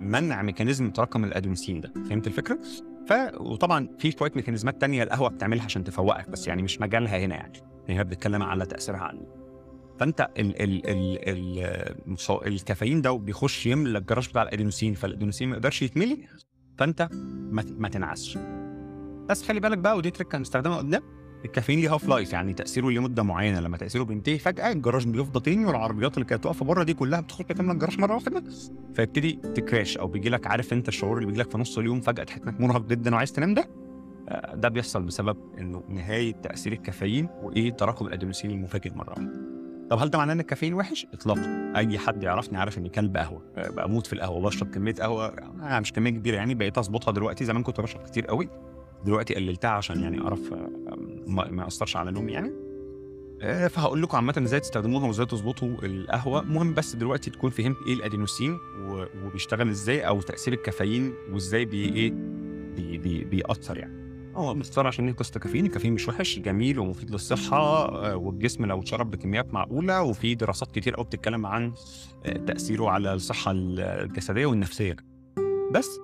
منع 0.02 0.42
mechanism 0.42 0.92
تراكم 0.92 1.24
الادينوسين 1.24 1.82
ده. 1.82 1.94
فهمت 2.10 2.28
الفكرة؟ 2.28 2.60
ف 3.08 3.14
وطبعا 3.40 3.90
في 4.00 4.12
شوية 4.12 4.32
ميكانيزمات 4.36 4.82
تانية 4.82 5.04
القهوة 5.04 5.30
بتعملها 5.30 5.66
عشان 5.66 5.84
تفوقك 5.84 6.30
بس 6.30 6.48
يعني 6.48 6.62
مش 6.62 6.82
مجالها 6.82 7.20
هنا 7.20 7.36
يعني. 7.36 7.54
هي 7.88 8.04
بتتكلم 8.04 8.44
على 8.44 8.66
تأثيرها 8.66 9.00
على 9.00 9.20
فأنت 10.00 10.30
ال 10.38 10.62
ال 10.62 10.88
ال 10.90 11.20
ال 11.60 12.48
الكافيين 12.48 13.02
ده 13.02 13.12
بيخش 13.12 13.66
يملى 13.66 13.98
الجراج 13.98 14.30
بتاع 14.30 14.44
الادينوسين 14.44 14.94
فالادينوسين 14.94 15.50
ما 15.50 15.56
يقدرش 15.56 15.82
يتملي 15.82 16.28
فأنت 16.78 17.10
ما, 17.52 17.64
ما 17.78 17.90
تنعسش. 17.90 18.38
بس 19.30 19.44
خلي 19.44 19.60
بالك 19.60 19.78
بقى 19.78 19.98
ودي 19.98 20.12
trick 20.12 20.36
هنستخدمها 20.36 20.78
قدام. 20.78 21.17
الكافيين 21.46 21.80
ليه 21.80 21.94
half 21.94 22.10
life 22.10 22.34
يعني 22.34 22.54
تأثيره 22.54 22.90
لمده 22.90 23.24
معينة. 23.24 23.60
لما 23.60 23.78
تأثيره 23.78 24.04
بينتهي 24.04 24.38
فجأة 24.38 24.72
الجراج 24.72 25.08
بيفضى 25.08 25.40
تاني 25.40 25.66
والعربيات 25.66 26.14
اللي 26.14 26.26
كانت 26.26 26.46
واقفة 26.46 26.66
بره 26.66 26.84
دي 26.84 26.94
كلها 26.94 27.20
بتخش 27.20 27.46
تملى 27.46 27.72
الجراج 27.72 28.00
مرة 28.00 28.14
واحدة 28.14 28.44
فيبتدي 28.94 29.32
ت 29.34 29.45
crash 29.45 29.98
أو 29.98 30.08
بيجي 30.08 30.30
لك 30.30 30.48
عارف 30.48 30.74
أنت 30.74 30.88
الشعور 30.88 31.18
اللي 31.18 31.26
بيجي 31.26 31.40
لك 31.40 31.52
في 31.52 31.58
نص 31.58 31.78
اليوم 31.78 32.02
فجأة 32.02 32.24
تحس 32.24 32.42
إنك 32.42 32.62
مرهق 32.62 32.86
جدا 32.86 33.16
وعايز 33.16 33.32
تنام 33.32 33.54
ده؟ 33.54 33.70
ده 34.54 34.70
بيحصل 34.70 35.04
بسبب 35.04 35.38
إنه 35.60 35.84
نهاية 35.90 36.32
تأثير 36.32 36.74
الكافيين 36.74 37.30
وإيه؟ 37.44 37.72
تراكم 37.72 38.08
الادينوسين 38.08 38.52
المفاجئ 38.52 38.94
مرة 38.94 39.10
واحدة. 39.10 39.48
طب 39.90 40.00
هل 40.00 40.10
ده 40.10 40.18
معناه 40.18 40.34
إن 40.34 40.40
الكافيين 40.40 40.74
وحش؟ 40.74 41.08
اطلاقا. 41.14 41.74
أي 41.76 41.98
حد 41.98 42.24
يعرفني 42.24 42.58
عارف 42.58 42.78
إني 42.78 42.90
كلب 42.90 43.18
قهوة. 43.18 43.42
بموت 43.58 44.08
في 44.08 44.14
القهوة 44.14 44.42
بشرب 44.42 44.70
كمية 44.70 44.94
قهوة. 44.94 45.34
يعني 45.60 45.82
مش 45.82 45.94
كمية 45.94 46.12
كبيرة 46.12 46.36
يعني 46.36 46.56
بقيت 46.56 46.78
أظبطها 46.78 47.12
دلوقتي. 47.12 47.46
زمان 47.46 47.64
كنت 47.64 47.82
بشرب 47.82 48.02
كتير 48.04 48.26
قوي. 48.26 48.50
دلوقتي 49.06 49.36
قللتها 49.36 49.72
عشان 49.72 50.02
يعني 50.02 50.22
أعرف 50.22 50.54
ما, 51.28 51.50
ما 51.52 51.64
يأثرش 51.64 51.96
على 51.96 52.12
نومي 52.12 52.32
يعني؟ 52.32 52.54
فهقول 53.70 54.02
لكم 54.02 54.16
عامة 54.16 54.42
إزاي 54.44 54.60
تستخدموها 54.60 55.08
وإزاي 55.08 55.26
تظبطوا 55.26 55.68
القهوة. 55.84 56.42
مهم 56.42 56.74
بس 56.74 56.96
دلوقتي 56.96 57.32
تكون 57.32 57.50
فهمت 57.50 57.78
إيه 57.88 57.94
الأدينوسين 57.94 58.58
وبيشتغل 59.26 59.70
إزاي 59.70 60.08
أو 60.08 60.22
تأثير 60.22 60.54
الكافيين 60.54 61.14
وإزاي 61.32 61.66
بي 61.66 61.96
إيه 61.96 62.12
بي 62.76 62.98
بي 62.98 63.24
بيأثر 63.24 63.78
يعني. 63.78 64.08
هو 64.36 64.54
باختصار 64.54 64.88
عشان 64.88 65.14
قصة 65.14 65.32
الكافيين 65.36 65.66
الكافيين 65.66 65.94
مش 65.94 66.08
وحش 66.08 66.40
جميل 66.40 66.80
ومفيد 66.80 67.12
للصحة 67.12 68.16
والجسم 68.16 68.66
لو 68.66 68.80
اتشرب 68.80 69.12
بكميات 69.12 69.54
معقولة 69.54 70.02
وفي 70.02 70.36
دراسات 70.36 70.72
كتير 70.72 70.96
قوي 70.96 71.06
بتتكلم 71.06 71.46
عن 71.46 71.74
تأثيره 72.48 72.90
على 72.90 73.14
الصحة 73.14 73.52
الجسدية 73.56 74.46
والنفسية. 74.46 74.96
بس 75.72 76.00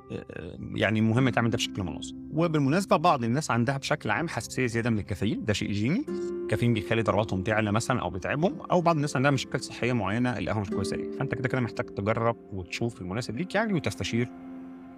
يعني 0.75 1.01
مهم 1.01 1.29
تعمل 1.29 1.49
ده 1.49 1.57
بشكل 1.57 1.83
منظم. 1.83 2.15
وبالمناسبة 2.31 2.97
بعض 2.97 3.23
الناس 3.23 3.51
عندها 3.51 3.77
بشكل 3.77 4.09
عام 4.11 4.27
حساسية 4.27 4.65
زيادة 4.65 4.89
من 4.89 4.99
الكافيين 4.99 5.45
ده 5.45 5.53
شيء 5.53 5.71
جيني. 5.71 6.05
الكافيين 6.43 6.73
بيخلي 6.73 7.01
ضرباتهم 7.01 7.43
تعلى 7.43 7.71
مثلا 7.71 8.01
أو 8.01 8.09
بيتعبهم 8.09 8.61
أو 8.71 8.81
بعض 8.81 8.95
الناس 8.95 9.15
عندها 9.15 9.31
مشاكل 9.31 9.59
صحية 9.59 9.93
معينة 9.93 10.37
القهوة 10.37 10.61
مش 10.61 10.69
كويسة 10.69 10.97
ليه 10.97 11.11
فأنت 11.11 11.35
كده 11.35 11.47
كده 11.49 11.61
محتاج 11.61 11.85
تجرب 11.85 12.35
وتشوف 12.53 13.01
المناسب 13.01 13.37
ليك 13.37 13.55
يعني 13.55 13.73
وتستشير 13.73 14.29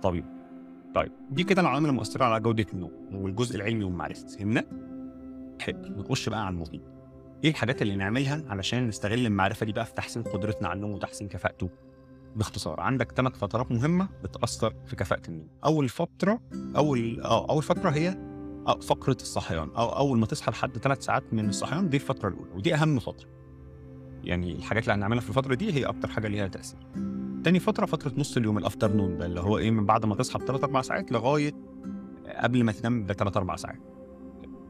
طبيب. 0.02 0.26
طيب 0.96 1.12
دي 1.32 1.44
كده 1.44 1.62
العوامل 1.62 1.90
المؤثرة 1.90 2.26
على 2.26 2.40
جودة 2.40 2.66
النوم 2.74 2.92
والجزء 3.12 3.56
العلمي 3.56 3.84
والمعرفي. 3.84 4.28
فهمنا؟ 4.28 4.64
حلو 5.62 5.78
نخش 5.80 6.30
بقى 6.30 6.46
على 6.46 6.54
المفيد. 6.54 6.82
إيه 7.44 7.50
الحاجات 7.50 7.82
اللي 7.82 7.96
نعملها 7.96 8.44
علشان 8.50 8.88
نستغل 8.88 9.26
المعرفة 9.26 9.66
دي 9.66 9.72
بقى 9.72 9.86
في 9.86 9.94
تحسين 9.94 10.24
قدرتنا 10.24 10.68
على 10.68 10.78
النوم 10.78 10.92
وتحسين 10.92 11.28
كفاءته؟ 11.28 11.70
باختصار 12.36 12.80
عندك 12.80 13.12
ثلاث 13.12 13.38
فترات 13.38 13.72
مهمة 13.72 14.10
بتأثر 14.24 14.74
في 14.86 14.96
كفاءة 14.96 15.22
النوم. 15.28 15.48
أول 15.66 15.90
فترة 15.90 16.40
أول 16.76 17.22
آه 17.22 17.50
أول 17.50 17.64
فترة 17.64 17.90
هي 17.90 18.18
فقرة 18.82 19.18
الصحيان 19.22 19.70
أو 19.70 19.90
أول 19.90 20.18
ما 20.20 20.26
تصحى 20.26 20.52
لحد 20.52 20.78
ثلاث 20.78 21.06
ساعات 21.06 21.34
من 21.34 21.50
الصحيان 21.50 21.90
دي 21.90 21.98
الفترة 21.98 22.30
الأولى 22.30 22.52
ودي 22.52 22.76
أهم 22.76 23.00
فترة. 23.00 23.30
يعني 24.24 24.56
الحاجات 24.56 24.84
اللي 24.84 24.94
هنعملها 24.94 25.22
في 25.22 25.30
الفترة 25.30 25.56
دي 25.56 25.74
هي 25.74 25.86
أكتر 25.86 26.08
حاجة 26.08 26.28
ليها 26.28 26.48
تأثير. 26.48 26.80
تاني 27.44 27.60
فترة 27.60 27.86
فترة 27.86 28.12
نص 28.18 28.38
اليوم 28.38 28.58
الافترنون 28.58 29.18
ده 29.18 29.26
اللي 29.26 29.40
هو 29.40 29.58
إيه 29.58 29.72
من 29.72 29.86
بعد 29.86 30.06
ما 30.06 30.16
تصحى 30.16 30.40
بثلاث 30.40 30.64
أربع 30.64 30.82
ساعات 30.82 31.12
لغاية 31.12 31.54
قبل 32.28 32.64
ما 32.64 32.72
تنام 32.72 33.06
بثلاث 33.06 33.38
أربع 33.38 33.56
ساعات. 33.56 33.80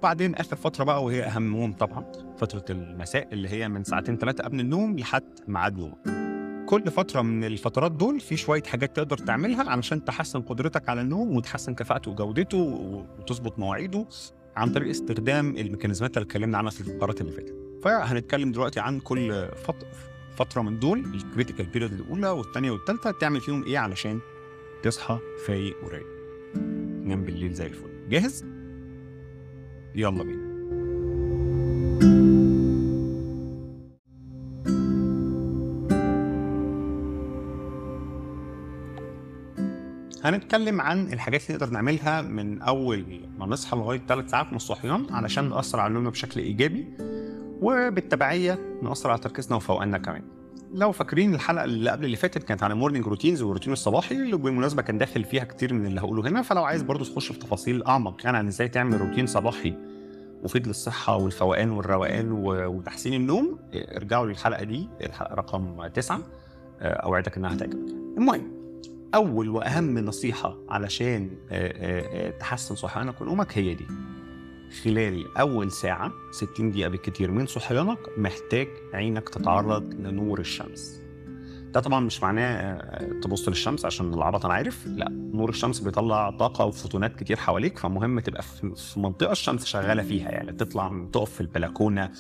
بعدين 0.04 0.36
آخر 0.36 0.56
فترة 0.56 0.84
بقى 0.84 1.04
وهي 1.04 1.24
اهمهم 1.24 1.74
طبعا 1.74 2.12
فترة 2.38 2.66
المساء 2.70 3.34
اللي 3.34 3.50
هي 3.50 3.70
من 3.70 3.84
ساعتين 3.84 4.18
ثلاثة 4.18 4.44
قبل 4.44 4.60
النوم 4.60 5.00
لحد 5.00 5.40
ميعاد 5.48 5.78
نومك 5.78 6.35
كل 6.66 6.92
فترة 6.92 7.22
من 7.22 7.44
الفترات 7.44 7.92
دول 7.92 8.20
في 8.20 8.38
شوية 8.38 8.64
حاجات 8.64 8.96
تقدر 8.96 9.18
تعملها 9.18 9.70
علشان 9.70 10.06
تحسن 10.06 10.42
قدرتك 10.42 10.90
على 10.90 11.02
النوم 11.02 11.36
وتحسن 11.36 11.76
كفاءته 11.76 12.12
وجودته 12.12 12.58
وتظبط 12.58 13.60
مواعيده 13.60 14.08
عن 14.56 14.72
طريق 14.72 14.90
استخدام 14.90 15.58
الميكانيزمات 15.58 16.18
اللي 16.18 16.26
اتكلمنا 16.26 16.58
عنها 16.58 16.72
في 16.72 16.82
الفقرات 16.82 17.22
اللي 17.22 17.32
فاتت. 17.32 17.56
فهنتكلم 17.84 18.52
دلوقتي 18.52 18.80
عن 18.80 19.00
كل 19.00 19.48
فترة 20.36 20.62
من 20.62 20.80
دول 20.80 21.00
ال 21.00 21.07
critical 21.07 21.66
period 21.66 21.94
الأولى 21.94 22.30
والثانيه 22.30 22.72
والثالثه 22.72 23.12
تعمل 23.12 23.42
فيهم 23.42 23.64
إيه 23.64 23.78
علشان 23.78 24.20
تصحى 24.84 25.20
فايق 25.48 25.76
ورايق. 25.84 26.08
تنام 27.04 27.24
بالليل 27.24 27.54
زي 27.54 27.66
الفل. 27.66 28.10
جاهز؟ 28.10 28.46
يلا 29.96 30.24
بينا. 30.24 30.56
هنتكلم 40.30 40.82
عن 40.82 41.14
الحاجات 41.14 41.42
اللي 41.48 41.58
نقدر 41.58 41.74
نعملها 41.74 42.22
من 42.22 42.62
أول 42.62 43.06
ما 43.40 43.46
نصحى 43.46 43.78
لغاية 43.78 44.02
ثلاث 44.08 44.30
ساعات 44.30 44.48
من 44.50 44.56
الصحيان 44.56 45.06
علشان 45.10 45.50
نأثر 45.50 45.80
على 45.80 45.94
نومنا 45.94 46.10
بشكل 46.10 46.40
إيجابي 46.40 46.88
وبالتبعية 47.62 48.60
نأثر 48.84 49.10
على 49.10 49.20
تركيزنا 49.20 49.56
وفوقنا 49.56 49.98
كمان. 49.98 50.22
لو 50.74 50.92
فاكرين 50.92 51.36
الحلقة 51.36 51.64
اللي 51.64 51.90
قبل 51.90 52.06
اللي 52.06 52.16
فاتت 52.18 52.44
كانت 52.44 52.64
عن 52.64 52.72
ال 52.72 52.76
morning 52.76 53.06
routines 53.08 53.42
والروتين 53.42 53.74
الصباحي 53.74 54.16
اللي 54.16 54.38
بالمناسبه 54.38 54.82
كان 54.82 54.98
داخل 54.98 55.24
فيها 55.24 55.44
كتير 55.44 55.74
من 55.74 55.86
اللي 55.86 56.02
هقوله 56.02 56.30
هنا 56.30 56.42
فلو 56.42 56.64
عايز 56.64 56.82
برضو 56.82 57.04
تخش 57.04 57.32
في 57.32 57.40
تفاصيل 57.40 57.84
أعمق 57.84 58.22
يعني 58.26 58.38
عن 58.38 58.48
إزاي 58.48 58.68
تعمل 58.68 59.02
روتين 59.02 59.28
صباحي 59.28 59.74
مفيد 60.44 60.68
للصحة 60.68 61.16
والفوقان 61.16 61.70
والروقان 61.70 62.32
وتحسين 62.68 63.14
النوم 63.14 63.60
ارجعوا 63.76 64.26
للحلقة 64.26 64.64
دي 64.64 64.90
الحلقة 65.04 65.36
رقم 65.36 65.88
تسعة 65.88 66.20
أوعدك 66.82 67.38
إنها 67.38 67.54
هتعجبك. 67.54 67.90
المهم 68.18 68.55
أول 69.16 69.50
وأهم 69.50 70.00
نصيحة 70.00 70.58
علشان 70.70 71.30
تحسن 72.40 72.76
صحيانك 72.76 73.22
ونومك 73.22 73.58
هي 73.58 73.74
دي. 73.74 73.86
خلال 74.84 75.38
أول 75.38 75.72
ساعة 75.72 76.12
60 76.32 76.72
دقيقة 76.72 76.90
بالكتير 76.90 77.32
من 77.32 77.46
صحيانك 77.46 77.98
محتاج 78.18 78.68
عينك 78.94 79.30
تتعرض 79.30 79.94
لنور 79.94 80.40
الشمس. 80.40 81.02
ده 81.74 81.80
طبعا 81.80 82.00
مش 82.00 82.24
معناه 82.24 82.80
تبص 83.22 83.48
للشمس 83.50 83.86
عشان 83.86 84.14
العبط 84.14 84.46
أنا 84.46 84.54
عارف. 84.54 84.88
لا 84.88 85.10
نور 85.10 85.50
الشمس 85.50 85.80
بيطلع 85.80 86.30
طاقة 86.30 86.66
وفوتونات 86.66 87.16
كتير 87.16 87.38
حواليك 87.38 87.78
فمهم 87.78 88.20
تبقى 88.20 88.42
في 88.44 89.00
منطقة 89.00 89.32
الشمس 89.32 89.66
شغالة 89.66 90.04
فيها 90.04 90.32
يعني 90.32 90.52
تطلع 90.52 91.08
تقف 91.14 91.32
في 91.32 91.42
البلكونة 91.42 92.12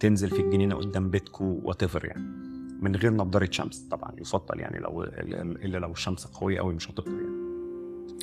تنزل 0.00 0.30
في 0.30 0.40
الجنينة 0.42 0.74
قدام 0.74 1.10
بيتكو 1.10 1.60
وات 1.64 1.94
يعني. 2.04 2.53
من 2.80 2.96
غير 2.96 3.12
نضاره 3.12 3.48
شمس 3.50 3.78
طبعا 3.90 4.12
يفضل 4.18 4.60
يعني 4.60 4.78
لو 4.78 5.02
إلا 5.02 5.78
لو 5.78 5.92
الشمس 5.92 6.26
قوية 6.26 6.58
قوي 6.58 6.74
مش 6.74 6.90
هتقدر 6.90 7.12
يعني. 7.12 7.44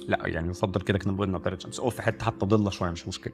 لا 0.08 0.28
يعني 0.28 0.50
يفضل 0.50 0.82
كده 0.82 0.98
كده 0.98 1.12
من 1.12 1.36
غير 1.36 1.60
شمس. 1.60 1.80
أو 1.80 1.90
في 1.90 2.02
حتة 2.02 2.26
حتى 2.26 2.46
ضله 2.46 2.70
شوية 2.70 2.92
مش 2.92 3.08
مشكلة. 3.08 3.34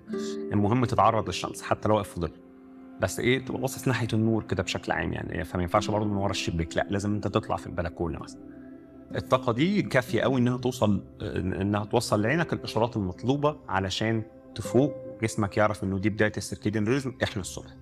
المهم 0.54 0.86
تتعرض 0.86 1.28
للشمس 1.28 1.62
حتى 1.62 1.90
لو 1.90 1.96
واقف 1.96 2.10
في 2.10 2.20
ظل. 2.20 2.32
بس 3.02 3.20
إيه 3.20 3.46
تبقى 3.46 3.62
باصص 3.62 3.88
ناحية 3.88 4.08
النور 4.14 4.44
كده 4.44 4.64
بشكل 4.64 4.92
عام 4.92 5.14
يعني. 5.14 5.46
فما 5.46 5.62
ينفعش 5.62 5.92
برضه 5.92 6.06
من 6.06 6.16
ورا 6.16 6.32
الشباك 6.32 6.78
لا 6.78 6.88
لازم 6.90 7.14
أنت 7.16 7.28
تطلع 7.28 7.56
في 7.56 7.68
البلكونة 7.68 8.20
مثلا. 8.20 8.42
الطاقة 9.16 9.54
دي 9.54 9.82
كافية 9.82 10.22
قوي 10.22 10.40
إنها 10.40 10.58
توصل 10.58 11.04
إنها 11.22 11.86
توصل 11.86 12.22
لعينك 12.22 12.54
الإشارات 12.54 12.98
المطلوبة 12.98 13.58
علشان 13.68 14.24
تفوق. 14.56 14.94
جسمك 15.22 15.58
يعرف 15.58 15.84
إنه 15.84 16.00
دي 16.00 16.10
بداية 16.10 16.32
السيركيديان 16.38 16.88
ريزم 16.88 17.14
إحنا 17.24 17.42
الصبح. 17.42 17.76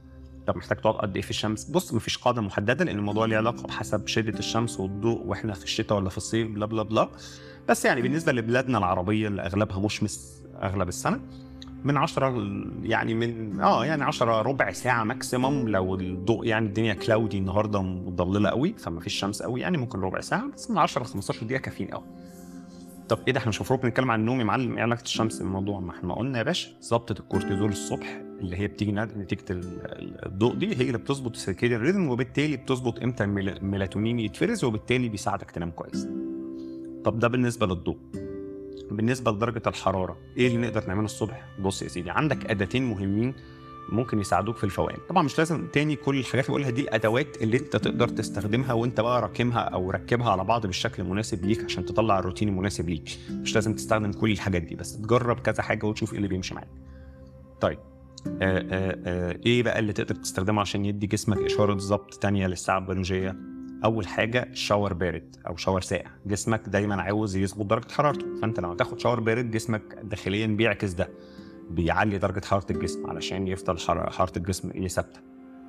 طب 0.48 0.58
محتاج 0.58 0.78
تقعد 0.78 0.96
قد 0.96 1.16
إيه 1.16 1.22
في 1.22 1.30
الشمس؟ 1.30 1.64
بص 1.66 1.94
مفيش 1.94 2.18
قاعدة 2.18 2.42
محددة 2.42 2.86
لأن 2.86 2.98
الموضوع 2.98 3.25
ليه 3.25 3.38
علاقة 3.38 3.64
بحسب 3.64 4.08
شدة 4.08 4.40
الشمس 4.40 4.80
والضوء 4.80 5.22
وإحنا 5.25 5.54
في 5.54 5.64
الشتاء 5.64 5.98
ولا 5.98 6.10
في 6.10 6.18
الصيف 6.18 6.48
بلا 6.48 6.66
بلا 6.66 6.84
بلا. 6.84 7.10
بس 7.70 7.86
يعني 7.86 8.02
بالنسبة 8.02 8.32
لبلادنا 8.32 8.78
العربية 8.78 9.28
اللي 9.28 9.42
أغلبها 9.42 9.80
مشمس 9.80 10.44
أغلب 10.64 10.88
السنة 10.88 11.20
من 11.84 11.98
10 11.98 12.64
يعني 12.84 13.14
من 13.14 13.62
آه 13.62 13.86
يعني 13.86 14.04
10 14.04 14.42
ربع 14.42 14.72
ساعة 14.72 15.04
maximum 15.04 15.70
لو 15.70 15.96
الضوء 15.96 16.46
يعني 16.46 16.68
الدنيا 16.68 16.94
cloudy 16.94 17.38
النهارده 17.38 17.82
مضللة 17.82 18.50
قوي 18.50 18.74
فما 18.78 19.00
فيش 19.00 19.14
شمس 19.14 19.42
قوي 19.42 19.62
يعني 19.62 19.78
ممكن 19.78 20.00
ربع 20.00 20.22
ساعة 20.22 20.52
بس 20.56 20.72
من 20.72 20.78
10 20.78 21.04
ل 21.04 21.06
15 21.06 21.46
دقيقة 21.46 21.60
كافيين 21.60 21.90
قوي. 21.90 22.04
طب 23.10 23.20
إيه 23.28 23.34
ده 23.34 23.40
إحنا 23.40 23.50
مش 23.50 23.58
المفروض 23.58 23.82
بنتكلم 23.82 24.12
عن 24.12 24.20
النوم 24.20 24.40
يا 24.40 24.44
معلم؟ 24.46 24.75
إيه 24.75 24.82
علاقه 24.84 25.02
الشمس 25.04 25.38
بالموضوع 25.40 25.80
ما 25.80 25.92
إحنا 25.92 26.14
قلنا 26.14 26.38
يا 26.38 26.44
باشا 26.44 26.70
ظبطه 26.84 27.20
الكورتيزول 27.20 27.70
الصبح 27.70 28.22
اللي 28.46 28.58
هي 28.58 28.68
بتيجي 28.68 28.92
نتيجة 28.92 29.44
الضوء 30.25 30.56
دي 30.56 30.68
هي 30.68 30.82
اللي 30.88 30.98
بتظبط 30.98 31.32
ال 31.32 31.37
circadian 31.37 31.82
rhythm 31.82 32.10
وبالتالي 32.10 32.58
بتظبط 32.58 33.04
إمتى 33.04 33.24
الميلاتونين 33.24 34.20
يتفرز 34.20 34.64
وبالتالي 34.64 35.10
بيساعدك 35.10 35.52
تنام 35.52 35.72
كويس. 35.72 36.08
طب 37.04 37.20
ده 37.20 37.28
بالنسبة 37.28 37.66
للضوء. 37.68 37.98
بالنسبة 38.92 39.32
لدرجة 39.32 39.62
الحرارة 39.68 40.18
إيه 40.38 40.48
اللي 40.48 40.58
نقدر 40.68 40.88
نعمله 40.88 41.06
الصبح؟ 41.06 41.46
بص 41.60 41.82
يا 41.82 41.88
سيدي 41.88 42.10
عندك 42.12 42.50
أداتين 42.52 42.90
مهمين 42.90 43.34
ممكن 43.90 44.20
يساعدوك 44.20 44.58
في 44.58 44.64
الفوقان 44.64 44.98
طبعا 45.10 45.24
مش 45.24 45.38
لازم 45.38 45.68
تاني 45.68 45.96
كل 45.96 46.20
الحاجات 46.20 46.46
اللي 46.46 46.52
بقولها 46.58 46.70
دي 46.70 46.82
الأدوات 46.82 47.42
اللي 47.42 47.58
انت 47.58 47.75
تقدر 47.75 48.08
تستخدمها 48.08 48.74
وانت 48.74 49.02
بقى 49.02 49.22
راكمها 49.22 49.60
أو 49.60 49.92
ركبها 49.92 50.30
على 50.30 50.44
بعض 50.44 50.66
بالشكل 50.66 51.04
المناسب 51.04 51.46
ليك 51.46 51.64
عشان 51.64 51.86
تطلع 51.86 52.20
الروتين 52.20 52.50
المناسب 52.50 52.90
ليك. 52.90 53.10
مش 53.32 53.56
لازم 53.56 53.74
تستخدم 53.75 54.12
كل 54.12 54.32
الحاجات 54.32 54.62
دي 54.62 54.75
بس 54.75 54.98
تجرب 54.98 55.40
كذا 55.40 55.62
حاجة 55.64 55.86
وتشوف 55.86 56.12
إيه 56.12 56.18
اللي 56.18 56.28
بيمشي 56.28 56.56
معاك. 56.56 56.68
طيب 57.62 57.80
إيه 58.41 59.63
بقى 59.63 59.79
اللي 59.79 59.94
تقدر 59.94 60.15
تستخدمه 60.15 60.62
عشان 60.62 60.86
يدي 60.86 61.08
جسمك 61.08 61.38
إشارة 61.38 61.74
ضبط 61.74 62.13
تانية 62.13 62.48
للساعة 62.48 62.77
البيولوجية؟ 62.77 63.36
أول 63.84 64.08
حاجة 64.08 64.50
شاور 64.53 64.94
بارد 64.94 65.36
أو 65.48 65.55
شاور 65.55 65.82
ساقع. 65.82 66.12
جسمك 66.25 66.70
دايما 66.70 67.01
عاوز 67.01 67.36
يظبط 67.36 67.65
درجة 67.65 67.91
حرارته 67.91 68.36
فأنت 68.41 68.60
لما 68.60 68.75
تاخد 68.75 69.00
شاور 69.00 69.20
بارد 69.20 69.51
جسمك 69.51 69.82
داخليا 70.03 70.48
بيعكس 70.48 70.91
ده 70.91 71.10
بيعلي 71.70 72.17
درجة 72.17 72.46
حرارة 72.46 72.72
الجسم 72.72 73.08
علشان 73.10 73.48
يفضل 73.48 73.77
حرارة 73.79 74.38
الجسم 74.38 74.72
إيه 74.72 74.88
ثابتة. 74.88 75.20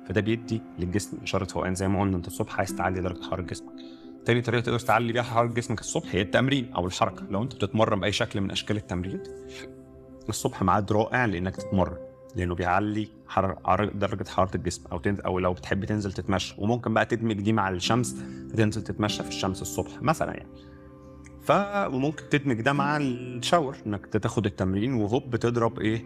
فده 0.07 0.21
بيدي 0.21 0.61
للجسم 0.79 1.17
إشارة 1.23 1.45
فوقان 1.45 1.75
زي 1.75 1.87
ما 1.87 2.01
قلنا 2.01 2.17
أنت 2.17 2.27
الصبح 2.27 2.57
عايز 2.57 2.75
تعلي 2.75 3.01
درجة 3.01 3.21
حرارة 3.23 3.41
جسمك. 3.41 3.73
تاني 4.25 4.41
طريقة 4.41 4.61
تقدر 4.61 4.79
تعلي 4.79 5.13
بيها 5.13 5.23
حرارة 5.23 5.47
جسمك 5.47 5.79
الصبح 5.79 6.15
هي 6.15 6.21
التمرين 6.21 6.73
أو 6.73 6.85
الحركة. 6.87 7.23
لو 7.29 7.43
أنت 7.43 7.55
بتتمرن 7.55 7.99
بأي 7.99 8.11
شكل 8.11 8.41
من 8.41 8.51
أشكال 8.51 8.77
التمرين 8.77 9.23
الصبح 10.29 10.63
ميعاد 10.63 10.91
رائع 10.91 11.25
لانك 11.25 11.55
تتمرن. 11.55 12.06
لأنه 12.37 12.55
بيعلي 12.55 13.07
حر... 13.27 13.85
درجة 13.93 14.29
حرارة 14.29 14.55
الجسم 14.55 14.83
أو 14.91 14.97
تنزل 14.97 15.23
أو 15.23 15.39
لو 15.39 15.53
بتحب 15.53 15.85
تنزل 15.85 16.11
تتمشى. 16.11 16.55
وممكن 16.57 16.93
بقى 16.93 17.05
تدمج 17.05 17.41
دي 17.41 17.53
مع 17.53 17.69
الشمس 17.69 18.15
فتنزل 18.51 18.83
تتمشى 18.83 19.23
في 19.23 19.29
الشمس 19.29 19.61
الصبح 19.61 20.01
مثلا 20.01 20.33
يعني. 20.33 20.49
ف 21.41 21.51
وممكن 21.93 22.23
تدمج 22.29 22.61
ده 22.61 22.73
مع 22.73 22.97
ال 22.97 23.08
shower 23.08 23.75
إنك 23.87 24.05
تاخد 24.07 24.45
التمرين 24.45 24.93
وهوب 24.93 25.29
بتضرب 25.29 25.79
إيه 25.79 26.05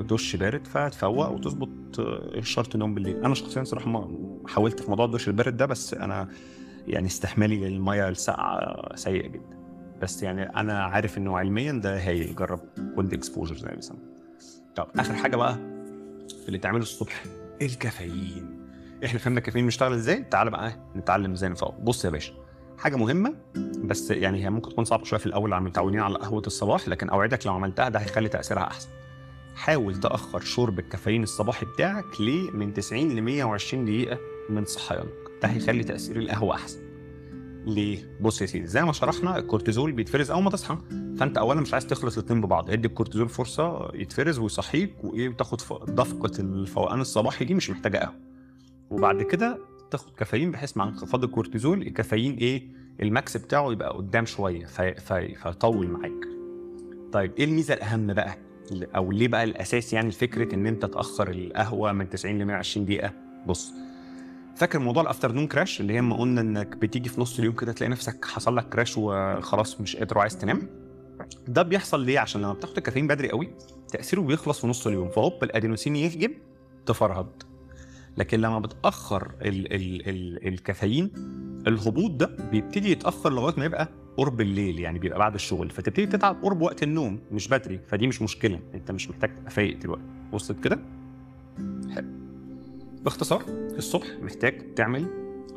دش 0.00 0.36
بارد 0.36 0.66
فتفوق 0.66 1.30
وتظبط 1.30 1.68
شرط 2.40 2.74
النوم 2.74 2.94
بالليل. 2.94 3.24
أنا 3.24 3.34
شخصيا 3.34 3.64
صراحة 3.64 3.90
ما 3.90 4.08
حاولت 4.46 4.80
في 4.80 4.90
موضوع 4.90 5.06
الدش 5.06 5.28
البارد 5.28 5.56
ده 5.56 5.66
بس 5.66 5.94
أنا 5.94 6.28
يعني 6.86 7.06
استحمالي 7.06 7.68
للمية 7.68 8.08
الساقعة 8.08 8.96
سيء 8.96 9.26
جدا. 9.26 9.58
بس 10.02 10.22
يعني 10.22 10.42
أنا 10.42 10.84
عارف 10.84 11.18
إنه 11.18 11.38
علميا 11.38 11.72
ده 11.72 11.98
هايل 12.08 12.34
جرب 12.34 12.60
cold 12.94 13.12
exposure 13.12 13.56
زي 13.56 13.68
ما 13.68 13.74
بيسموه. 13.74 14.00
طب 14.76 14.88
آخر 14.98 15.14
حاجة 15.14 15.36
بقى 15.36 15.56
اللي 16.48 16.58
تعمله 16.58 16.82
الصبح 16.82 17.22
الكافيين. 17.62 18.60
إحنا 19.04 19.18
فهمنا 19.18 19.38
الكافيين 19.38 19.64
بيشتغل 19.64 19.92
إزاي؟ 19.92 20.24
تعال 20.30 20.50
بقى 20.50 20.72
نتعلم 20.96 21.32
إزاي 21.32 21.48
نفوق. 21.50 21.80
بص 21.80 22.04
يا 22.04 22.10
باشا 22.10 22.32
حاجة 22.78 22.96
مهمة 22.96 23.34
بس 23.84 24.10
يعني 24.10 24.44
هي 24.44 24.50
ممكن 24.50 24.70
تكون 24.70 24.84
صعبة 24.84 25.04
شوية 25.04 25.20
في 25.20 25.26
الأول 25.26 25.52
عم 25.52 25.64
متعودين 25.64 26.00
على 26.00 26.18
قهوة 26.18 26.42
الصباح 26.46 26.88
لكن 26.88 27.08
أوعدك 27.10 27.46
لو 27.46 27.52
عملتها 27.54 27.88
ده 27.88 27.98
هيخلي 27.98 28.28
تأثيرها 28.28 28.62
أحسن. 28.66 28.88
حاول 29.54 30.00
تأخر 30.00 30.40
شرب 30.40 30.78
الكافيين 30.78 31.22
الصباحي 31.22 31.66
بتاعك 31.66 32.20
ليه 32.20 32.50
من 32.50 32.74
90 32.74 33.16
ل 33.16 33.22
120 33.22 33.84
دقيقة 33.84 34.18
من 34.50 34.64
صحيانك. 34.64 35.08
ده 35.42 35.48
هيخلي 35.48 35.84
تأثير 35.84 36.16
القهوة 36.16 36.54
أحسن. 36.54 36.83
ليه؟ 37.66 38.18
بص 38.20 38.40
يا 38.42 38.46
سيدي 38.46 38.66
زي 38.66 38.82
ما 38.84 38.92
شرحنا 38.92 39.38
الكورتيزول 39.38 39.92
بيتفرز 39.92 40.30
أول 40.30 40.42
ما 40.42 40.50
تصحى 40.50 40.78
فأنت 41.18 41.38
اولا 41.38 41.60
مش 41.60 41.72
عايز 41.72 41.86
تخلص 41.86 42.18
الاثنين 42.18 42.40
ببعض 42.40 42.70
ادي 42.70 42.88
الكورتيزول 42.88 43.28
فرصة 43.28 43.90
يتفرز 43.94 44.38
ويصحيك 44.38 45.04
وإيه 45.04 45.28
وتاخد 45.28 45.58
دفعة 45.88 46.30
الفوقان 46.40 47.00
الصباحي 47.00 47.44
دي 47.44 47.54
مش 47.54 47.70
محتاجة 47.70 47.98
قهوة. 47.98 48.14
وبعد 48.90 49.22
كده 49.22 49.58
تاخد 49.90 50.12
كافيين 50.16 50.50
بحيث 50.50 50.76
مع 50.76 50.84
انخفاض 50.88 51.24
الكورتيزول 51.24 51.82
الكافيين 51.82 52.34
إيه 52.34 52.68
ال 53.02 53.10
max 53.10 53.36
بتاعه 53.36 53.72
يبقى 53.72 53.96
قدام 53.96 54.26
شوية 54.26 54.66
في 54.66 54.94
في 54.94 55.34
فيطول 55.34 55.88
معاك. 55.88 56.28
طيب 57.12 57.32
إيه 57.38 57.44
الميزة 57.44 57.74
الأهم 57.74 58.06
بقى؟ 58.06 58.36
أو 58.96 59.12
ليه 59.12 59.28
بقى 59.28 59.44
الأساس 59.44 59.92
يعني 59.92 60.10
فكرة 60.10 60.54
إن 60.54 60.66
أنت 60.66 60.86
تأخر 60.86 61.30
القهوة 61.30 61.92
من 61.92 62.10
90 62.10 62.38
ل 62.38 62.44
120 62.44 62.86
دقيقة؟ 62.86 63.12
بص 63.46 63.72
فاكر 64.56 64.78
موضوع 64.78 65.02
ال 65.02 65.06
afternoon 65.06 65.46
crash 65.46 65.80
اللي 65.80 65.92
هي 65.92 65.98
لما 65.98 66.16
قلنا 66.16 66.40
إنك 66.40 66.76
بتيجي 66.76 67.08
في 67.08 67.20
نص 67.20 67.38
اليوم 67.38 67.54
كده 67.54 67.72
تلاقي 67.72 67.90
نفسك 67.90 68.24
حصل 68.24 68.56
لك 68.56 68.68
crash 68.68 68.94
وخلاص 68.98 69.80
مش 69.80 69.96
قادر 69.96 70.18
وعايز 70.18 70.38
تنام؟ 70.38 70.68
ده 71.48 71.62
بيحصل 71.62 72.04
ليه؟ 72.04 72.18
عشان 72.18 72.40
لما 72.42 72.52
بتاخد 72.52 72.76
الكافيين 72.76 73.06
بدري 73.06 73.30
قوي 73.30 73.50
تأثيره 73.88 74.20
بيخلص 74.20 74.60
في 74.60 74.66
نص 74.66 74.86
اليوم 74.86 75.08
فهوب 75.08 75.44
الادينوسين 75.44 75.96
يهجم 75.96 76.30
تفرهد 76.86 77.42
لكن 78.16 78.40
لما 78.40 78.58
بتأخر 78.58 79.32
ال 79.42 79.72
ال 79.74 80.08
ال 80.08 80.48
الكافيين 80.48 81.10
الهبوط 81.66 82.10
ده 82.10 82.26
بيبتدي 82.50 82.90
يتأخر 82.92 83.32
لغاية 83.32 83.54
ما 83.58 83.64
يبقى 83.64 83.88
قرب 84.16 84.40
الليل 84.40 84.80
يعني 84.80 84.98
بيبقى 84.98 85.18
بعد 85.18 85.34
الشغل 85.34 85.70
فتبتدي 85.70 86.06
تتعب 86.06 86.42
قرب 86.42 86.60
وقت 86.62 86.82
النوم 86.82 87.20
مش 87.32 87.48
بدري 87.48 87.80
فدي 87.88 88.06
مش 88.06 88.22
مشكلة 88.22 88.60
أنت 88.74 88.90
مش 88.90 89.10
محتاج 89.10 89.34
تبقى 89.36 89.50
فايق 89.50 89.78
دلوقتي. 89.78 90.02
وصلت 90.32 90.64
كده؟ 90.64 90.78
باختصار 93.04 93.42
الصبح 93.48 94.06
محتاج 94.22 94.74
تعمل 94.74 95.06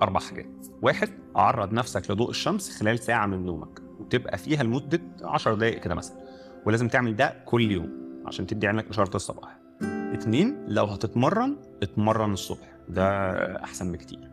أربع 0.02 0.20
حاجات. 0.20 0.68
واحد 0.82 1.10
عرض 1.36 1.74
نفسك 1.74 2.12
لضوء 2.12 2.30
الشمس 2.30 2.80
خلال 2.80 3.00
ساعة 3.00 3.26
من 3.26 3.46
نومك 3.46 3.80
وتبقى 4.00 4.38
فيها 4.38 4.64
لمدة 4.64 5.02
10 5.24 5.54
دقائق 5.56 5.82
كده 5.82 5.96
مثلا. 5.96 6.18
ولازم 6.66 6.88
تعمل 6.88 7.16
ده 7.16 7.44
كل 7.46 7.72
يوم 7.72 7.90
عشان 8.26 8.48
تدي 8.48 8.68
عينك 8.68 8.90
إشارة 8.90 9.16
الصباح. 9.16 9.60
اتنين 10.14 10.66
لو 10.68 10.86
هتتمرن 10.86 11.58
اتمرن 11.84 12.34
الصبح. 12.34 12.76
ده 12.90 13.32
أحسن 13.64 13.92
بكتير. 13.92 14.32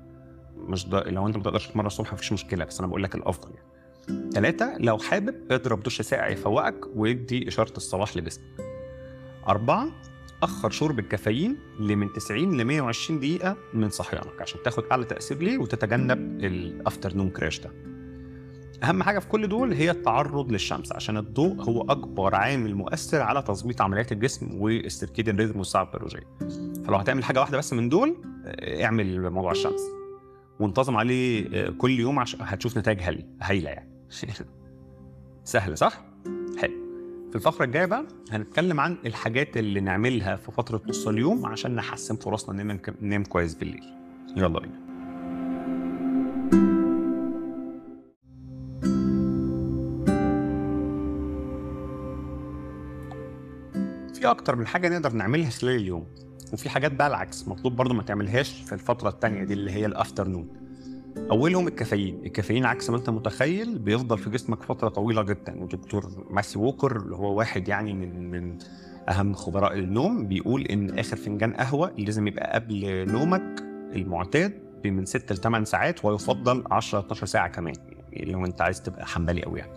مش 0.57 0.88
ده 0.88 1.03
لو 1.03 1.27
أنت 1.27 1.37
ما 1.37 1.42
تقدرش 1.42 1.68
تتمرن 1.68 1.87
الصبح 1.87 2.12
مفيش 2.12 2.33
مشكلة 2.33 2.64
بس 2.64 2.79
أنا 2.79 2.88
بقول 2.88 3.03
لك 3.03 3.14
الأفضل 3.14 3.50
يعني. 3.55 4.31
ثلاثة 4.31 4.79
لو 4.79 4.98
حابب 4.98 5.53
اضرب 5.53 5.83
دش 5.83 6.03
ساقع 6.03 6.29
يفوقك 6.29 6.85
ويدي 6.96 7.48
إشارة 7.48 7.77
الصباح 7.77 8.16
لجسمك. 8.16 8.44
أربعة 9.48 9.88
أخر 10.44 10.70
شرب 10.70 10.98
الكافيين 10.98 11.57
لمن 11.80 12.12
90 12.12 12.57
ل 12.57 12.64
120 12.64 13.20
دقيقة 13.20 13.57
من 13.74 13.90
صحيانك 13.90 14.42
عشان 14.42 14.62
تاخد 14.62 14.85
أعلى 14.90 15.04
تأثير 15.04 15.38
ليه 15.38 15.59
وتتجنب 15.59 16.44
الأفترنون 16.44 17.30
كراش 17.30 17.61
ده. 17.61 17.70
أهم 18.83 19.02
حاجة 19.02 19.18
في 19.18 19.28
كل 19.28 19.48
دول 19.48 19.72
هي 19.72 19.90
التعرض 19.90 20.52
للشمس 20.52 20.92
عشان 20.92 21.16
الضوء 21.16 21.62
هو 21.62 21.83
أكبر 21.83 22.35
عامل 22.35 22.74
مؤثر 22.74 23.20
على 23.22 23.42
تظبيط 23.42 23.83
عمليات 23.83 24.12
الجسم 24.12 24.61
والسيركيديان 24.61 25.37
ريزم 25.37 25.59
والساعة 25.59 25.83
البيولوجية. 25.83 26.26
فلو 26.85 26.96
هتعمل 26.96 27.24
حاجة 27.24 27.40
واحدة 27.40 27.59
بس 27.59 27.72
من 27.72 27.88
دول 27.88 28.16
اعمل 28.83 29.30
موضوع 29.30 29.52
الشمس. 29.52 29.80
وانتظم 30.61 30.96
عليه 30.96 31.68
كل 31.68 32.00
يوم 32.00 32.18
عشان 32.18 32.38
هتشوف 32.42 32.78
نتائج 32.78 33.00
هايلة 33.42 33.70
يعني. 33.70 33.90
سهل 35.44 35.78
صح؟ 35.78 36.13
في 37.34 37.38
الفقرة 37.38 37.64
الجاية 37.64 37.86
بقى 37.86 38.06
هنتكلم 38.30 38.80
عن 38.80 38.96
الحاجات 39.06 39.56
اللي 39.56 39.80
نعملها 39.80 40.36
في 40.36 40.52
فترة 40.52 40.82
نص 40.88 41.08
اليوم 41.08 41.46
عشان 41.46 41.74
نحسن 41.74 42.16
فرصنا 42.16 42.62
اننا 42.62 42.78
ننام 43.02 43.24
كويس 43.24 43.54
بالليل. 43.54 43.84
يلا 44.36 44.58
بينا. 44.60 44.84
في 54.14 54.30
أكتر 54.30 54.56
من 54.56 54.66
حاجة 54.66 54.88
نقدر 54.88 55.12
نعملها 55.12 55.50
خلال 55.50 55.76
اليوم. 55.76 56.06
وفي 56.52 56.68
حاجات 56.68 56.92
بقى 56.92 57.06
العكس 57.06 57.48
مطلوب 57.48 57.76
برضو 57.76 57.94
ما 57.94 58.02
تعملهاش 58.02 58.62
في 58.62 58.72
الفترة 58.72 59.08
الثانية 59.08 59.44
دي 59.44 59.54
اللي 59.54 59.70
هي 59.70 59.86
الافترنون 59.86 60.48
أولهم 61.18 61.68
الكافيين. 61.68 62.20
الكافيين 62.27 62.64
عكس 62.64 62.90
ما 62.90 62.96
أنت 62.96 63.11
متخيل 63.11 63.79
بيفضل 63.79 64.18
في 64.18 64.31
جسمك 64.31 64.62
فترة 64.62 64.88
طويلة 64.88 65.22
جدا. 65.22 65.62
ودكتور 65.62 66.27
ماسي 66.31 66.59
ووكر 66.59 66.96
اللي 66.96 67.16
هو 67.16 67.35
واحد 67.38 67.68
يعني 67.68 67.92
من 67.94 68.31
من 68.31 68.59
أهم 69.09 69.35
خبراء 69.35 69.79
النوم 69.79 70.27
بيقول 70.27 70.62
إن 70.62 70.98
آخر 70.98 71.16
فنجان 71.16 71.53
قهوة 71.53 71.92
لازم 71.98 72.27
يبقى 72.27 72.55
قبل 72.55 73.07
نومك 73.12 73.62
المعتاد 73.96 74.53
من 74.85 75.05
6 75.07 75.35
ل 75.35 75.38
8 75.38 75.64
ساعات 75.64 76.05
ويفضل 76.05 76.64
10 76.70 76.98
12 77.00 77.27
ساعة 77.27 77.48
كمان. 77.48 77.74
يعني 78.12 78.33
لو 78.33 78.44
أنت 78.44 78.61
عايز 78.61 78.83
تبقى 78.83 79.07
حنبلي 79.07 79.42
قوي 79.42 79.59
يعني. 79.59 79.72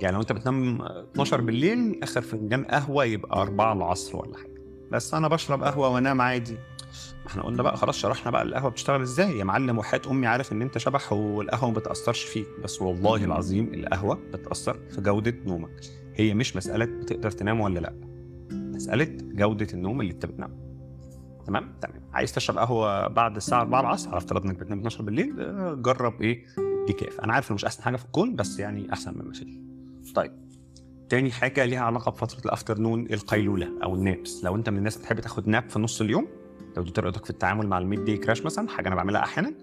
يعني 0.00 0.14
لو 0.14 0.20
أنت 0.20 0.32
بتنام 0.32 0.82
12 0.82 1.40
بالليل 1.40 2.00
آخر 2.02 2.20
فنجان 2.20 2.64
قهوة 2.64 3.04
يبقى 3.04 3.42
4 3.42 3.72
العصر 3.72 4.16
ولا 4.16 4.36
حاجة. 4.36 4.52
بس 4.90 5.14
أنا 5.14 5.28
بشرب 5.28 5.62
قهوة 5.62 5.88
وأنام 5.88 6.20
عادي. 6.20 6.56
إحنا 7.26 7.42
قلنا 7.42 7.62
بقى 7.62 7.76
خلاص 7.76 7.98
شرحنا 7.98 8.30
بقى 8.30 8.42
القهوة 8.42 8.70
بتشتغل 8.70 9.00
إزاي. 9.00 9.38
يا 9.38 9.44
معلم 9.44 9.78
وحياه 9.78 10.00
أمي 10.10 10.26
عارف 10.26 10.52
إن 10.52 10.62
أنت 10.62 10.78
شبح 10.78 11.12
والقهوة 11.12 11.70
ما 11.70 11.76
بتأثرش 11.76 12.24
فيك 12.24 12.46
بس 12.64 12.82
والله 12.82 13.24
العظيم 13.24 13.74
القهوة 13.74 14.14
بتأثر 14.14 14.78
في 14.90 15.00
جودة 15.00 15.34
نومك. 15.46 15.80
هي 16.14 16.34
مش 16.34 16.56
مسألة 16.56 16.84
بتقدر 16.84 17.30
تنام 17.30 17.60
ولا 17.60 17.80
لأ 17.80 17.94
مسألة 18.52 19.04
جودة 19.20 19.66
النوم 19.74 20.00
اللي 20.00 20.12
أنت 20.12 20.26
بتنام. 20.26 20.62
تمام؟ 21.46 21.74
تمام. 21.80 22.02
عايز 22.12 22.32
تشرب 22.32 22.58
قهوة 22.58 23.08
بعد 23.08 23.36
الساعة 23.36 23.60
4 23.60 23.80
العصر؟ 23.80 24.08
على 24.08 24.18
افتراض 24.18 24.44
إنك 24.44 24.56
بتنام 24.58 24.78
12 24.78 25.02
بالليل؟ 25.02 25.40
آه، 25.40 25.74
جرب 25.74 26.22
إيه؟ 26.22 26.46
decaf 26.86 27.20
أنا 27.20 27.32
عارف 27.32 27.48
إنه 27.50 27.54
مش 27.54 27.64
أحسن 27.64 27.82
حاجة 27.82 27.96
في 27.96 28.04
الكون 28.04 28.36
بس 28.36 28.58
يعني 28.58 28.92
أحسن 28.92 29.18
من 29.18 29.24
مشاكل 29.24 29.60
طيب. 30.14 30.32
تاني 31.08 31.30
حاجة 31.30 31.64
ليها 31.64 31.80
علاقة 31.80 32.10
بفترة 32.10 32.44
ال 32.46 32.52
afternoon 32.52 33.06
القيلولة 33.12 33.68
أو 33.82 33.94
ال 33.94 34.02
naps. 34.02 34.44
لو 34.44 34.56
أنت 34.56 34.68
من 34.68 34.78
الناس 34.78 34.96
بتحب 34.96 35.20
تاخد 35.20 35.48
nap 35.48 35.70
في 35.70 35.78
نص 35.78 36.00
اليوم 36.00 36.26
لو 36.76 36.82
دي 36.82 36.90
طريقتك 36.90 37.24
في 37.24 37.30
التعامل 37.30 37.66
مع 37.66 37.78
ال 37.78 38.04
mid-day 38.04 38.16
crash 38.16 38.44
مثلا 38.44 38.68
حاجة 38.68 38.88
أنا 38.88 38.94
بعملها 38.96 39.22
أحيانا 39.22 39.54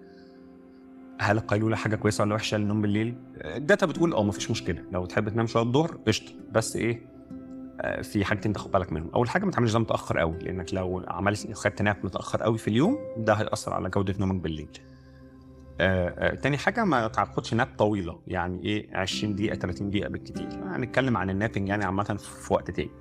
هل 1.21 1.37
القيلولة 1.37 1.75
حاجة 1.75 1.95
كويسة 1.95 2.23
ولا 2.23 2.35
وحشة 2.35 2.57
للنوم 2.57 2.81
بالليل؟ 2.81 3.15
ال 3.35 3.45
data 3.45 3.85
بتقول 3.85 4.13
أه 4.13 4.23
مفيش 4.23 4.51
مشكلة. 4.51 4.83
لو 4.91 5.05
تحب 5.05 5.29
تنام 5.29 5.47
شوية 5.47 5.63
الظهر 5.63 5.99
قشطة. 6.07 6.31
بس 6.51 6.75
إيه؟ 6.75 7.01
آه، 7.81 8.01
في 8.01 8.25
حاجتين 8.25 8.53
تاخد 8.53 8.71
بالك 8.71 8.93
منهم. 8.93 9.09
أول 9.15 9.29
حاجة 9.29 9.45
ما 9.45 9.51
تعملش 9.51 9.73
ده 9.73 9.79
متأخر 9.79 10.17
قوي 10.17 10.37
لأنك 10.39 10.73
لو 10.73 11.03
عملت 11.07 11.53
خدت 11.53 11.81
ناب 11.81 11.97
متأخر 12.03 12.43
قوي 12.43 12.57
في 12.57 12.67
اليوم 12.67 12.97
ده 13.17 13.33
هيأثر 13.33 13.73
على 13.73 13.89
جودة 13.89 14.15
نومك 14.19 14.41
بالليل. 14.41 14.69
آه، 15.81 16.09
آه، 16.09 16.35
تاني 16.35 16.57
حاجة 16.57 16.85
ما 16.85 17.07
تاخدش 17.07 17.53
ناب 17.53 17.67
طويلة 17.77 18.19
يعني 18.27 18.63
إيه؟ 18.63 18.97
20 18.97 19.35
دقيقة 19.35 19.55
30 19.55 19.89
دقيقة 19.89 20.09
بالكتير. 20.09 20.47
هنتكلم 20.63 21.17
عن 21.17 21.29
النابنج 21.29 21.69
يعني 21.69 21.85
عامة 21.85 22.03
في 22.03 22.53
وقت 22.53 22.71
تاني. 22.71 22.91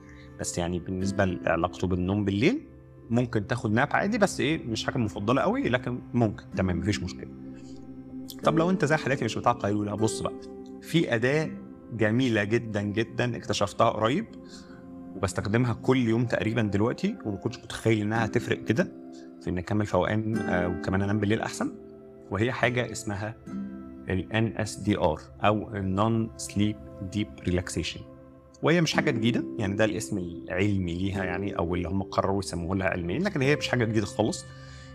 بس 0.40 0.58
يعني 0.58 0.78
بالنسبة 0.78 1.24
لعلاقته 1.24 1.86
بالنوم 1.86 2.24
بالليل 2.24 2.68
ممكن 3.10 3.46
تاخد 3.46 3.72
ناب 3.72 3.88
عادي 3.92 4.18
بس 4.18 4.40
إيه 4.40 4.66
مش 4.66 4.84
حاجة 4.84 4.98
مفضلة 4.98 5.42
قوي 5.42 5.68
لكن 5.68 5.98
ممكن. 6.14 6.44
تمام 6.56 6.78
مفيش 6.78 7.02
مشكلة. 7.02 7.28
طب 8.44 8.58
لو 8.58 8.70
أنت 8.70 8.84
زي 8.84 8.96
حالاتي 8.96 9.24
مش 9.24 9.38
بتاع 9.38 9.52
قيلوله 9.52 9.94
بص 9.94 10.20
بقى. 10.20 10.32
في 10.82 11.14
أداة 11.14 11.50
جميلة 11.92 12.44
جدا 12.44 12.82
جدا 12.82 13.36
اكتشفتها 13.36 13.90
قريب 13.90 14.26
وبستخدمها 15.16 15.72
كل 15.72 16.08
يوم 16.08 16.24
تقريبا 16.26 16.62
دلوقتي 16.62 17.16
وما 17.24 17.36
كنتش 17.36 17.58
متخيل 17.58 18.00
إنها 18.00 18.24
هتفرق 18.24 18.64
كده 18.64 18.92
في 19.42 19.50
ان 19.50 19.58
أكمل 19.58 19.86
فوقان 19.86 20.36
آه، 20.36 20.68
وكمان 20.68 21.02
أنام 21.02 21.20
بالليل 21.20 21.40
أحسن. 21.40 21.72
وهي 22.30 22.52
حاجة 22.52 22.92
اسمها 22.92 23.34
ال 24.08 24.54
NSDR 24.56 25.20
أو 25.44 25.70
Non 25.72 26.42
Sleep 26.42 26.76
Deep 27.16 27.48
Relaxation. 27.50 28.00
وهي 28.62 28.80
مش 28.80 28.92
حاجة 28.92 29.10
جديدة 29.10 29.44
يعني 29.58 29.76
ده 29.76 29.84
الاسم 29.84 30.18
العلمي 30.18 30.94
ليها 30.94 31.24
يعني 31.24 31.58
أو 31.58 31.74
اللي 31.74 31.88
هم 31.88 32.02
قرروا 32.02 32.38
يسموه 32.38 32.76
لها 32.76 32.86
علميا 32.86 33.18
لكن 33.18 33.42
هي 33.42 33.56
مش 33.56 33.68
حاجة 33.68 33.84
جديدة 33.84 34.06
خالص. 34.06 34.44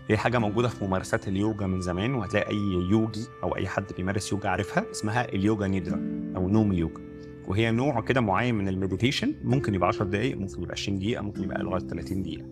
هي 0.08 0.16
حاجة 0.16 0.38
موجودة 0.38 0.68
في 0.68 0.84
ممارسات 0.84 1.28
اليوجا 1.28 1.66
من 1.66 1.80
زمان 1.80 2.14
وهتلاقي 2.14 2.50
أي 2.50 2.56
يوجي 2.90 3.26
أو 3.42 3.56
أي 3.56 3.68
حد 3.68 3.84
بيمارس 3.96 4.32
يوجا 4.32 4.48
عارفها 4.48 4.84
اسمها 4.90 5.28
اليوجا 5.32 5.66
نيدرا 5.66 6.32
أو 6.36 6.48
نوم 6.48 6.72
اليوجا. 6.72 7.00
وهي 7.48 7.70
نوع 7.70 8.00
كده 8.00 8.20
معين 8.20 8.54
من 8.54 8.68
ال 8.68 8.74
meditation 8.74 9.34
ممكن 9.44 9.74
يبقى 9.74 9.88
10 9.88 10.04
دقائق 10.04 10.36
ممكن 10.36 10.62
يبقى 10.62 10.72
20 10.72 10.98
دقيقة 10.98 11.22
ممكن 11.22 11.42
يبقى 11.42 11.62
لغايه 11.62 11.80
30 11.82 12.22
دقيقة. 12.22 12.44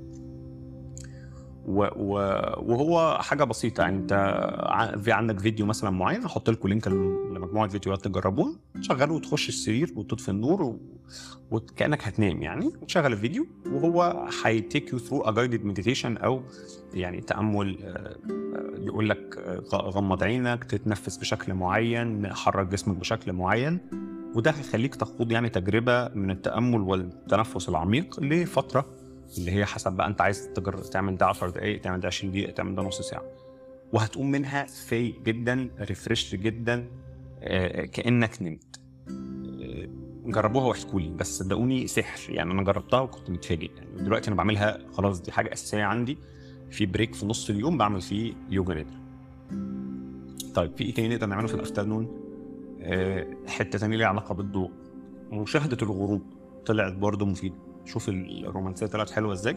وهو 1.66 3.18
حاجة 3.20 3.44
بسيطة. 3.44 3.80
يعني 3.80 3.96
انت 3.96 4.12
في 5.04 5.12
عندك 5.12 5.38
فيديو 5.38 5.66
مثلا 5.66 5.90
معين 5.90 6.24
هحط 6.24 6.50
لكم 6.50 6.68
لينك 6.68 6.88
لمجموعة 6.88 7.68
فيديوهات 7.68 8.04
تجربوها. 8.04 8.52
تشغله 8.80 9.12
وتخش 9.14 9.48
السرير 9.48 9.92
وتطفي 9.96 10.28
النور 10.28 10.62
و... 10.62 10.80
وكأنك 11.50 12.04
هتنام 12.04 12.42
يعني. 12.42 12.66
وتشغل 12.66 13.12
الفيديو 13.12 13.46
وهو 13.66 14.26
هي 14.44 14.60
take 14.60 14.92
you 14.92 14.98
through 14.98 15.20
a 15.20 15.30
meditation 15.64 16.16
أو 16.16 16.42
يعني 16.94 17.20
تأمل 17.20 17.78
آه، 17.82 17.88
آه، 17.88 18.16
يقول 18.78 19.08
لك 19.08 19.36
آه، 19.38 19.76
غمض 19.76 20.22
عينك 20.22 20.64
تتنفس 20.64 21.16
بشكل 21.16 21.54
معين 21.54 22.34
حرك 22.34 22.66
جسمك 22.66 22.96
بشكل 22.96 23.32
معين. 23.32 23.78
وده 24.34 24.50
هيخليك 24.50 24.94
تخوض 24.94 25.32
يعني 25.32 25.48
تجربة 25.48 26.08
من 26.08 26.30
التأمل 26.30 26.80
والتنفس 26.80 27.68
العميق 27.68 28.20
لفترة 28.20 28.86
اللي 29.38 29.50
هي 29.52 29.64
حسب 29.66 29.92
بقى 29.92 30.06
انت 30.06 30.20
عايز 30.20 30.48
تجر... 30.48 30.78
تعمل 30.78 31.16
ده 31.16 31.26
10 31.26 31.50
دقائق 31.50 31.80
تعمل 31.80 32.00
ده 32.00 32.06
20 32.06 32.32
دقيقة 32.32 32.52
تعمل 32.52 32.74
ده 32.74 32.82
نص 32.82 33.00
ساعة. 33.00 33.22
وهتقوم 33.92 34.30
منها 34.30 34.66
فايق 34.66 35.22
جدا 35.22 35.70
refreshed 35.80 36.34
جدا 36.34 36.86
آه، 37.42 37.84
كأنك 37.84 38.42
نمت. 38.42 38.80
آه، 39.08 39.88
جربوها 40.26 40.64
واحكوا 40.66 41.00
لي 41.00 41.08
بس 41.10 41.38
صدقوني 41.38 41.86
سحر. 41.86 42.32
يعني 42.32 42.52
أنا 42.52 42.62
جربتها 42.62 43.00
وكنت 43.00 43.30
متفاجئ. 43.30 43.70
يعني 43.76 44.02
دلوقتي 44.02 44.28
أنا 44.28 44.36
بعملها 44.36 44.78
خلاص 44.92 45.20
دي 45.20 45.32
حاجة 45.32 45.52
أساسية 45.52 45.82
عندي. 45.82 46.18
في 46.70 46.86
break 46.86 47.14
في 47.14 47.26
نص 47.26 47.50
اليوم 47.50 47.78
بعمل 47.78 48.00
فيه 48.00 48.34
يوجا 48.50 48.74
نيدرا. 48.74 48.96
طيب 50.54 50.76
في 50.76 50.84
إيه 50.84 50.94
تاني 50.94 51.08
نقدر 51.14 51.26
نعمله 51.26 51.46
في 51.46 51.54
ال 51.54 51.61
afternoon 51.61 52.20
آه، 52.80 53.26
حتة 53.46 53.78
تانية 53.78 53.96
ليها 53.96 54.06
علاقة 54.06 54.34
بالضوء. 54.34 54.70
مشاهده 55.32 55.76
الغروب 55.82 56.22
طلعت 56.66 56.92
برضه 56.92 57.26
مفيدة. 57.26 57.54
شوف 57.84 58.08
الرومانسية 58.08 58.86
طلعت 58.86 59.10
حلوة 59.10 59.32
إزاي. 59.32 59.56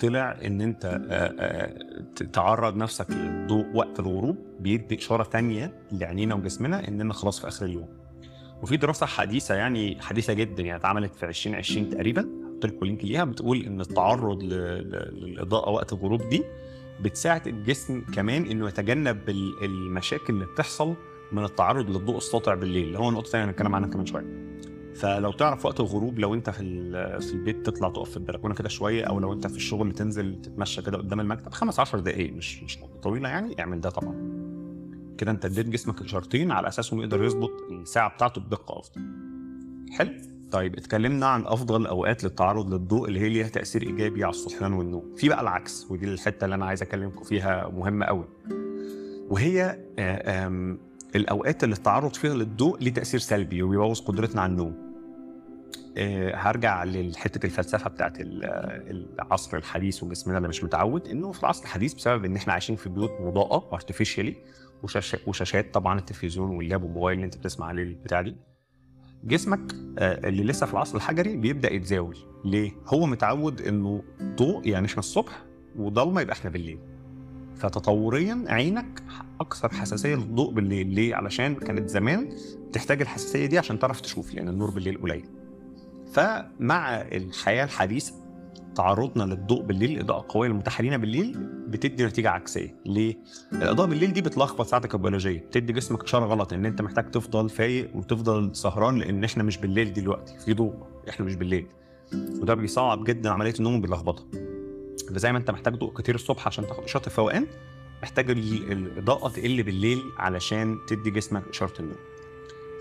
طلع 0.00 0.38
إن 0.44 0.60
أنت 0.60 0.84
آه، 0.84 1.34
آه، 1.40 1.74
تعرض 2.32 2.76
نفسك 2.76 3.10
للضوء 3.10 3.66
وقت 3.74 4.00
الغروب 4.00 4.36
بيدي 4.60 4.98
إشارة 4.98 5.22
تانية 5.22 5.72
لعينينا 5.92 6.34
وجسمنا 6.34 6.88
إننا 6.88 7.12
خلاص 7.14 7.40
في 7.40 7.48
آخر 7.48 7.66
اليوم. 7.66 7.88
وفي 8.62 8.76
دراسة 8.76 9.06
حديثة 9.06 9.54
يعني 9.54 10.00
حديثة 10.02 10.32
جدا 10.32 10.62
يعني 10.62 10.80
اتعملت 10.80 11.14
في 11.14 11.26
2020 11.26 11.88
تقريبا 11.88 12.20
هحط 12.20 12.66
لكم 12.66 12.86
لينك 12.86 13.04
ليها 13.04 13.24
بتقول 13.24 13.62
إن 13.62 13.80
التعرض 13.80 14.42
للإضاءة 14.42 15.70
وقت 15.70 15.92
الغروب 15.92 16.28
دي 16.28 16.42
بتساعد 17.00 17.46
الجسم 17.48 18.00
كمان 18.14 18.44
إنه 18.46 18.68
يتجنب 18.68 19.28
ال- 19.28 19.64
المشاكل 19.64 20.34
اللي 20.34 20.46
بتحصل 20.46 20.94
من 21.32 21.44
التعرض 21.44 21.90
للضوء 21.90 22.16
الساطع 22.16 22.54
بالليل. 22.54 22.86
اللي 22.86 22.98
هو 22.98 23.10
نقطة 23.10 23.30
ثانية 23.30 23.44
هنتكلم 23.44 23.74
عنها 23.74 23.88
كمان 23.88 24.06
شوية. 24.06 24.49
فلو 24.94 25.32
تعرف 25.32 25.66
وقت 25.66 25.80
الغروب 25.80 26.18
لو 26.18 26.34
انت 26.34 26.50
في 26.50 26.62
في 27.20 27.32
البيت 27.32 27.66
تطلع 27.66 27.88
تقف 27.88 28.10
في 28.10 28.16
البلكونة 28.16 28.54
كده 28.54 28.68
شوية 28.68 29.04
أو 29.04 29.20
لو 29.20 29.32
انت 29.32 29.46
في 29.46 29.56
الشغل 29.56 29.92
تنزل 29.92 30.42
تتمشى 30.42 30.82
كده 30.82 30.98
قدام 30.98 31.20
المكتب 31.20 31.52
خمس 31.52 31.80
عشر 31.80 31.98
دقائق 32.00 32.32
مش 32.32 32.62
مش 32.62 32.78
طويلة 33.02 33.28
يعني 33.28 33.60
اعمل 33.60 33.80
ده 33.80 33.90
طبعا. 33.90 34.40
كده 35.18 35.30
انت 35.30 35.44
اديت 35.44 35.68
جسمك 35.68 36.02
اشارتين 36.02 36.50
على 36.50 36.68
اساسهم 36.68 37.00
يقدر 37.00 37.24
يظبط 37.24 37.50
الساعة 37.70 38.14
بتاعته 38.14 38.40
بدقة 38.40 38.78
أفضل. 38.78 39.00
حلو. 39.90 40.10
طيب 40.52 40.76
اتكلمنا 40.76 41.26
عن 41.26 41.46
أفضل 41.46 41.86
أوقات 41.86 42.24
للتعرض 42.24 42.74
للضوء 42.74 43.08
اللي 43.08 43.20
هي 43.20 43.28
ليها 43.28 43.48
تأثير 43.48 43.82
إيجابي 43.82 44.24
على 44.24 44.30
الصحيان 44.30 44.72
والنوم. 44.72 45.14
في 45.16 45.28
بقى 45.28 45.40
العكس 45.40 45.86
ودي 45.90 46.06
الحتة 46.06 46.44
اللي 46.44 46.54
أنا 46.54 46.66
عايز 46.66 46.82
أكلمكم 46.82 47.24
فيها 47.24 47.68
مهمة 47.68 48.06
قوي 48.06 48.24
وهي 49.30 49.78
آه، 49.98 50.68
الأوقات 51.16 51.64
اللي 51.64 51.74
التعرض 51.74 52.14
فيها 52.14 52.34
للضوء 52.34 52.78
ليه 52.80 52.92
تأثير 52.94 53.20
سلبي 53.20 53.62
وبيبوظ 53.62 54.00
قدرتنا 54.00 54.40
على 54.42 54.50
النوم. 54.52 54.90
آه، 55.96 56.34
هرجع 56.36 56.84
لحتة 56.84 57.46
الفلسفة 57.46 57.90
بتاعت 57.90 58.20
ال- 58.20 58.44
العصر 59.18 59.56
الحديث 59.56 60.02
وجسمنا 60.02 60.36
اللي 60.36 60.48
مش 60.48 60.64
متعود 60.64 61.08
إنه 61.08 61.32
في 61.32 61.40
العصر 61.40 61.62
الحديث 61.64 61.94
بسبب 61.94 62.24
إن 62.24 62.36
إحنا 62.36 62.52
عايشين 62.52 62.76
في 62.76 62.88
بيوت 62.88 63.10
مضاءة 63.20 63.68
ارتفيشالي 63.74 64.36
وشاشات 65.26 65.74
طبعا 65.74 65.98
التلفزيون 65.98 66.50
واللاب 66.56 66.82
والموبايل 66.82 67.14
اللي 67.16 67.24
أنت 67.26 67.36
بتسمع 67.36 67.66
عليه 67.66 67.82
البتاع 67.82 68.20
دي. 68.20 68.36
جسمك 69.24 69.72
آه، 69.98 70.28
اللي 70.28 70.44
لسه 70.44 70.66
في 70.66 70.72
العصر 70.72 70.96
الحجري 70.96 71.36
بيبدأ 71.36 71.72
يتزاول. 71.72 72.16
ليه؟ 72.44 72.72
هو 72.86 73.06
متعود 73.06 73.60
إنه 73.60 74.02
ضوء 74.22 74.68
يعني 74.68 74.86
إحنا 74.86 74.98
الصبح 74.98 75.42
وضلمة 75.76 76.20
يبقى 76.20 76.34
إحنا 76.36 76.50
بالليل. 76.50 76.78
فتطوريا 77.60 78.44
عينك 78.46 79.02
أكثر 79.40 79.68
حساسية 79.68 80.14
للضوء 80.14 80.52
بالليل. 80.52 80.86
ليه؟ 80.86 81.14
علشان 81.14 81.54
كانت 81.54 81.88
زمان 81.88 82.28
تحتاج 82.72 83.00
الحساسية 83.00 83.46
دي 83.46 83.58
عشان 83.58 83.78
تعرف 83.78 84.00
تشوف 84.00 84.34
لأن 84.34 84.48
النور 84.48 84.70
بالليل 84.70 85.00
قليل. 85.02 85.24
فمع 86.12 87.00
الحياة 87.00 87.64
الحديثة 87.64 88.12
تعرضنا 88.74 89.22
للضوء 89.34 89.62
بالليل 89.62 89.90
الإضاءة 89.90 90.20
القوية 90.20 90.48
المتاحه 90.48 90.82
لينا 90.82 90.96
بالليل 90.96 91.36
بتدي 91.68 92.04
نتيجة 92.04 92.30
عكسية. 92.30 92.76
ليه؟ 92.86 93.18
الإضاءة 93.52 93.88
بالليل 93.88 94.12
دي 94.12 94.22
بتلخبط 94.22 94.66
ساعتك 94.66 94.94
البيولوجية 94.94 95.38
بتدي 95.38 95.72
جسمك 95.72 96.02
إشارة 96.02 96.26
غلط 96.26 96.52
إن 96.52 96.66
أنت 96.66 96.82
محتاج 96.82 97.10
تفضل 97.10 97.48
فايق 97.48 97.96
وتفضل 97.96 98.56
سهران 98.56 98.98
لأن 98.98 99.24
إحنا 99.24 99.42
مش 99.42 99.58
بالليل 99.58 99.92
دلوقتي. 99.92 100.38
في 100.38 100.54
ضوء 100.54 100.74
إحنا 101.08 101.26
مش 101.26 101.34
بالليل. 101.34 101.66
وده 102.14 102.54
بيصعب 102.54 103.04
جدا 103.04 103.30
عملية 103.30 103.54
النوم 103.58 103.74
وبيلخبطها. 103.74 104.49
فزي 105.08 105.32
ما 105.32 105.38
انت 105.38 105.50
محتاج 105.50 105.74
ضوء 105.74 105.92
كتير 105.94 106.14
الصبح 106.14 106.46
عشان 106.46 106.66
تاخد 106.66 106.84
اشاره 106.84 107.06
الفوقان 107.06 107.46
محتاج 108.02 108.30
ال- 108.30 108.72
الاضاءه 108.72 109.28
تقل 109.28 109.62
بالليل 109.62 110.02
علشان 110.18 110.78
تدي 110.88 111.10
جسمك 111.10 111.42
اشاره 111.50 111.80
النوم. 111.80 111.96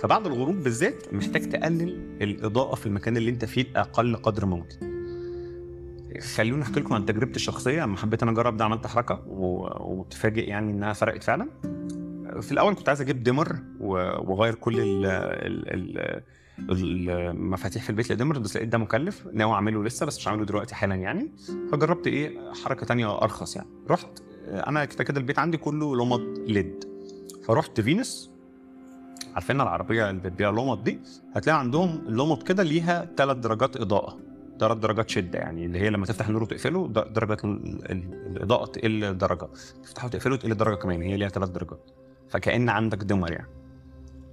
فبعد 0.01 0.25
الغروب 0.27 0.55
بالذات 0.55 1.13
محتاج 1.13 1.49
تقلل 1.49 2.17
الإضاءة 2.21 2.75
في 2.75 2.85
المكان 2.85 3.17
اللي 3.17 3.29
انت 3.29 3.45
فيه 3.45 3.65
أقل 3.75 4.15
قدر 4.15 4.45
ممكن. 4.45 4.99
خلوني 6.35 6.63
أحكي 6.63 6.79
لكم 6.79 6.93
عن 6.93 7.05
تجربتي 7.05 7.35
الشخصية. 7.35 7.83
لما 7.83 7.97
حبيت 7.97 8.23
أنا 8.23 8.31
أجرب 8.31 8.57
ده 8.57 8.65
عملت 8.65 8.87
حركة 8.87 9.23
وتفاجئ 9.27 10.47
يعني 10.49 10.71
إنها 10.71 10.93
فرقت 10.93 11.23
فعلا. 11.23 11.49
في 12.41 12.51
الأول 12.51 12.75
كنت 12.75 12.89
عايز 12.89 13.01
أجيب 13.01 13.23
ديمر 13.23 13.55
وأغير 13.79 14.55
كل 14.55 14.79
ال 14.79 15.05
ال 15.05 15.97
ال 15.97 16.21
المفاتيح 16.69 17.83
في 17.83 17.89
البيت 17.89 18.11
ل 18.11 18.15
dimmer 18.15 18.39
بس 18.39 18.55
لقيت 18.57 18.69
ده 18.69 18.77
مكلف 18.77 19.27
ناوي 19.33 19.53
أعمله 19.53 19.83
لسه 19.83 20.05
بس 20.05 20.17
مش 20.17 20.27
هعمله 20.27 20.45
دلوقتي 20.45 20.75
حالا 20.75 20.95
يعني. 20.95 21.31
فجربت 21.71 22.07
إيه؟ 22.07 22.53
حركة 22.63 22.85
تانية 22.85 23.21
أرخص 23.21 23.55
يعني. 23.55 23.67
رحت 23.89 24.07
أنا 24.47 24.85
كده 24.85 25.03
كده 25.03 25.19
البيت 25.19 25.39
عندي 25.39 25.57
كله 25.57 25.95
لمض 25.95 26.37
LED. 26.47 26.83
فرحت 27.47 27.81
فينيس 27.81 28.31
عارفين 29.33 29.61
العربية 29.61 30.09
اللي 30.09 30.21
بتبيع 30.21 30.49
لمض 30.49 30.83
دي؟ 30.83 30.99
هتلاقي 31.35 31.59
عندهم 31.59 32.01
لمض 32.07 32.43
كده 32.43 32.63
ليها 32.63 33.09
ثلاث 33.17 33.37
درجات 33.37 33.77
إضاءة. 33.77 34.19
ثلاث 34.59 34.77
درجات 34.77 35.09
شدة 35.09 35.39
يعني 35.39 35.65
اللي 35.65 35.79
هي 35.79 35.89
لما 35.89 36.05
تفتح 36.05 36.27
النور 36.27 36.43
وتقفله 36.43 36.87
درجة 36.87 37.37
ال- 37.43 37.91
ال- 37.91 38.13
الإضاءة 38.37 38.65
تقل 38.65 39.17
درجة. 39.17 39.47
تفتحه 39.83 40.05
وتقفله 40.07 40.35
تقل 40.35 40.55
درجة 40.57 40.75
كمان 40.75 41.01
هي 41.01 41.17
ليها 41.17 41.29
ثلاث 41.29 41.49
درجات. 41.49 41.91
فكأن 42.29 42.69
عندك 42.69 42.97
دمر 42.97 43.31
يعني. 43.31 43.47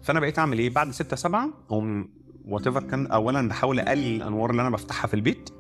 فأنا 0.07 0.21
بقيت 0.21 0.38
أعمل 0.38 0.59
إيه؟ 0.59 0.71
بعد 0.71 0.90
6 0.90 1.16
7 1.16 1.49
أقوم 1.66 2.09
وات 2.45 2.69
كان 2.69 3.07
اولا 3.07 3.49
بحاول 3.49 3.81
أقلل 3.81 4.16
الأنوار 4.16 4.51
اللي 4.51 4.62
أنا 4.62 4.71
بفتحها 4.71 5.09
في 5.09 5.14
البيت 5.14 5.51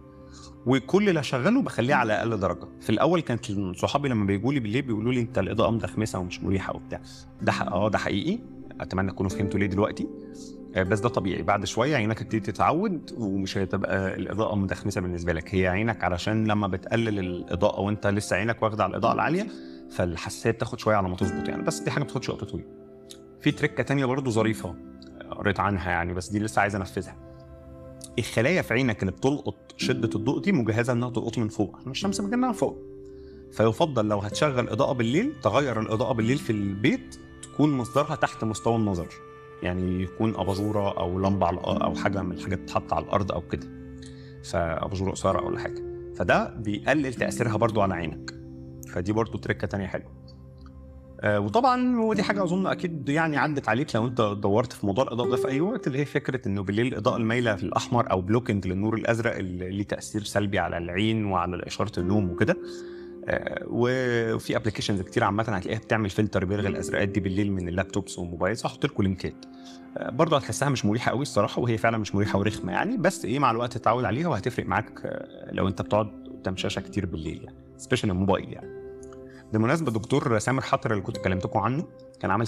وكل 0.66 1.08
اللي 1.08 1.20
اشغله 1.20 1.62
بخليه 1.62 1.94
على 1.94 2.12
أقل 2.12 2.40
درجة. 2.40 2.68
في 2.80 2.90
الأول 2.90 3.20
كانت 3.20 3.46
صحابي 3.76 4.08
لما 4.08 4.26
بيجوا 4.26 4.52
لي 4.52 4.60
بالليل 4.60 4.82
بيقولوا 4.82 5.12
لي 5.12 5.20
أنت 5.20 5.38
الإضاءة 5.38 5.70
مدخمسه 5.70 6.18
ومش 6.18 6.40
مريحة 6.42 6.76
وبتاع. 6.76 7.00
ده 7.42 7.52
آه 7.52 7.88
ده 7.90 7.98
حقيقي. 7.98 8.38
أتمنى 8.80 9.10
تكونوا 9.10 9.30
فهمتوا 9.30 9.60
ليه 9.60 9.66
دلوقتي. 9.66 10.08
آه، 10.74 10.82
بس 10.82 11.00
ده 11.00 11.08
طبيعي. 11.08 11.42
بعد 11.42 11.64
شوية 11.64 11.96
عينك 11.96 12.20
هتبتدي 12.20 12.40
تتعود 12.40 13.10
ومش 13.18 13.58
هتبقى 13.58 14.16
الإضاءة 14.16 14.54
مدخمسه 14.54 15.00
بالنسبة 15.00 15.32
لك. 15.32 15.54
هي 15.54 15.66
عينك 15.66 16.04
علشان 16.04 16.46
لما 16.46 16.66
بتقلل 16.66 17.18
الإضاءة 17.18 17.80
وأنت 17.80 18.06
لسه 18.06 18.36
عينك 18.36 18.62
واخدة 18.62 18.84
على 18.84 18.90
الإضاءة 18.90 19.14
العالية 19.14 19.46
فالحساسية 19.90 20.50
بتاخد 20.50 20.78
شوية 20.78 20.96
على 20.96 21.08
ما 21.08 21.16
تظبط 21.16 21.48
يعني. 21.48 21.62
بس 21.62 21.78
دي 21.80 21.90
حاجة 21.90 22.00
ما 22.00 22.04
بتاخدش 22.04 22.28
وقت 22.28 22.44
طويل. 22.44 22.85
في 23.46 23.52
تريكه 23.52 23.82
تانية 23.82 24.04
برضو 24.04 24.30
ظريفة 24.30 24.74
قريت 25.30 25.60
عنها 25.60 25.90
يعني 25.90 26.14
بس 26.14 26.28
دي 26.28 26.38
لسه 26.38 26.62
عايز 26.62 26.74
أنفذها. 26.74 27.16
الخلايا 28.18 28.62
في 28.62 28.74
عينك 28.74 29.02
اللي 29.02 29.12
بتلقط 29.12 29.54
شدة 29.76 30.10
الضوء 30.14 30.40
دي 30.40 30.52
مجهزة 30.52 30.92
إنها 30.92 31.10
تلقط 31.10 31.38
من 31.38 31.48
فوق 31.48 31.76
عشان 31.76 31.90
الشمس 31.90 32.20
من 32.20 32.52
فوق. 32.52 32.78
فيفضل 33.52 34.08
لو 34.08 34.18
هتشغل 34.18 34.68
إضاءة 34.68 34.92
بالليل 34.92 35.32
تغير 35.42 35.80
الإضاءة 35.80 36.12
بالليل 36.12 36.38
في 36.38 36.50
البيت 36.50 37.16
تكون 37.42 37.72
مصدرها 37.76 38.14
تحت 38.14 38.44
مستوى 38.44 38.76
النظر. 38.76 39.08
يعني 39.62 40.02
يكون 40.02 40.34
أباجورة 40.36 40.98
أو 40.98 41.18
لمبة 41.18 41.46
على 41.46 41.58
أو 41.60 41.94
حاجة 41.94 42.22
من 42.22 42.32
الحاجات 42.32 42.58
تتحط 42.58 42.92
على 42.92 43.04
الأرض 43.04 43.32
أو 43.32 43.40
كده. 43.40 43.68
فأباجورة 44.44 45.10
قصيرة 45.10 45.38
أو 45.38 45.56
حاجة. 45.56 46.12
فده 46.16 46.54
بيقلل 46.54 47.14
تأثيرها 47.14 47.56
برضو 47.56 47.80
على 47.80 47.94
عينك. 47.94 48.34
فدي 48.88 49.12
برضو 49.12 49.38
تركاية 49.38 49.66
تانية 49.66 49.86
حلوة. 49.86 50.25
آه، 51.20 51.40
وطبعا 51.40 52.00
ودي 52.00 52.22
حاجة 52.22 52.42
أظن 52.42 52.66
أكيد 52.66 53.08
يعني 53.08 53.36
عدت 53.36 53.68
عليك 53.68 53.96
لو 53.96 54.06
أنت 54.06 54.20
دورت 54.20 54.72
في 54.72 54.86
موضوع 54.86 55.04
الإضاءة 55.04 55.30
ده 55.30 55.36
في 55.36 55.48
أي 55.48 55.60
وقت 55.60 55.86
اللي 55.86 55.98
هي 55.98 56.04
فكرة 56.04 56.48
إنه 56.48 56.62
بالليل 56.62 56.86
الإضاءة 56.86 57.16
المايلة 57.16 57.56
في 57.56 57.62
الأحمر 57.62 58.10
أو 58.10 58.20
blocking 58.20 58.66
للنور 58.66 58.94
الأزرق 58.94 59.36
اللي 59.36 59.70
ليه 59.70 59.84
تأثير 59.84 60.22
سلبي 60.22 60.58
على 60.58 60.78
العين 60.78 61.24
وعلى 61.24 61.62
إشارة 61.66 62.00
النوم 62.00 62.30
وكده. 62.30 62.56
آه، 63.28 63.64
وفي 63.66 64.56
applications 64.56 65.00
كتير 65.02 65.24
عامة 65.24 65.42
هتلاقيها 65.42 65.78
بتعمل 65.78 66.10
فلتر 66.10 66.44
بيلغي 66.44 66.68
الأزرقات 66.68 67.08
دي 67.08 67.20
بالليل 67.20 67.52
من 67.52 67.68
ال 67.68 67.75
laptops 67.75 68.18
وال 68.18 68.29
mobiles 68.29 68.66
هحط 68.66 68.84
لكم 68.84 69.02
لينكات 69.02 69.44
آه، 69.96 70.10
برضه 70.10 70.36
هتحسها 70.36 70.68
مش 70.68 70.84
مريحة 70.84 71.10
قوي 71.10 71.22
الصراحة 71.22 71.62
وهي 71.62 71.78
فعلا 71.78 71.98
مش 71.98 72.14
مريحة 72.14 72.38
ورخمة 72.38 72.72
يعني 72.72 72.96
بس 72.96 73.24
إيه 73.24 73.38
مع 73.38 73.50
الوقت 73.50 73.72
تتعود 73.72 74.04
عليها 74.04 74.28
وهتفرق 74.28 74.66
معاك 74.66 75.20
لو 75.52 75.68
أنت 75.68 75.82
بتقعد 75.82 76.28
قدام 76.40 76.56
شاشة 76.56 76.80
كتير 76.80 77.06
بالليل 77.06 77.44
يعني 77.44 77.56
special 77.76 78.10
الموبايل 78.10 78.52
يعني. 78.52 78.85
بالمناسبه 79.52 79.88
الدكتور 79.88 80.38
سامر 80.38 80.62
حطر 80.62 80.90
اللي 80.92 81.02
كنت 81.02 81.16
كلمتكم 81.16 81.58
عنه 81.58 81.84
كان 82.20 82.30
عامل 82.30 82.46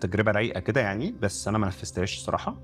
تجربة 0.00 0.32
رايقة 0.32 0.60
كده 0.60 0.80
يعني 0.80 1.14
بس 1.22 1.48
أنا 1.48 1.58
ما 1.58 1.66
نفذتهاش 1.66 2.16
الصراحة 2.16 2.56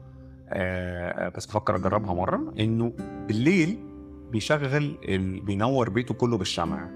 آه، 0.49 1.29
بس 1.29 1.47
بفكر 1.47 1.77
أجربها 1.77 2.15
مرة 2.15 2.55
إنه 2.61 2.93
بالليل 3.29 3.79
بيشغل. 4.33 4.97
بينور 5.45 5.91
بيته 5.91 6.15
كله 6.15 6.39
بالشمع 6.39 6.89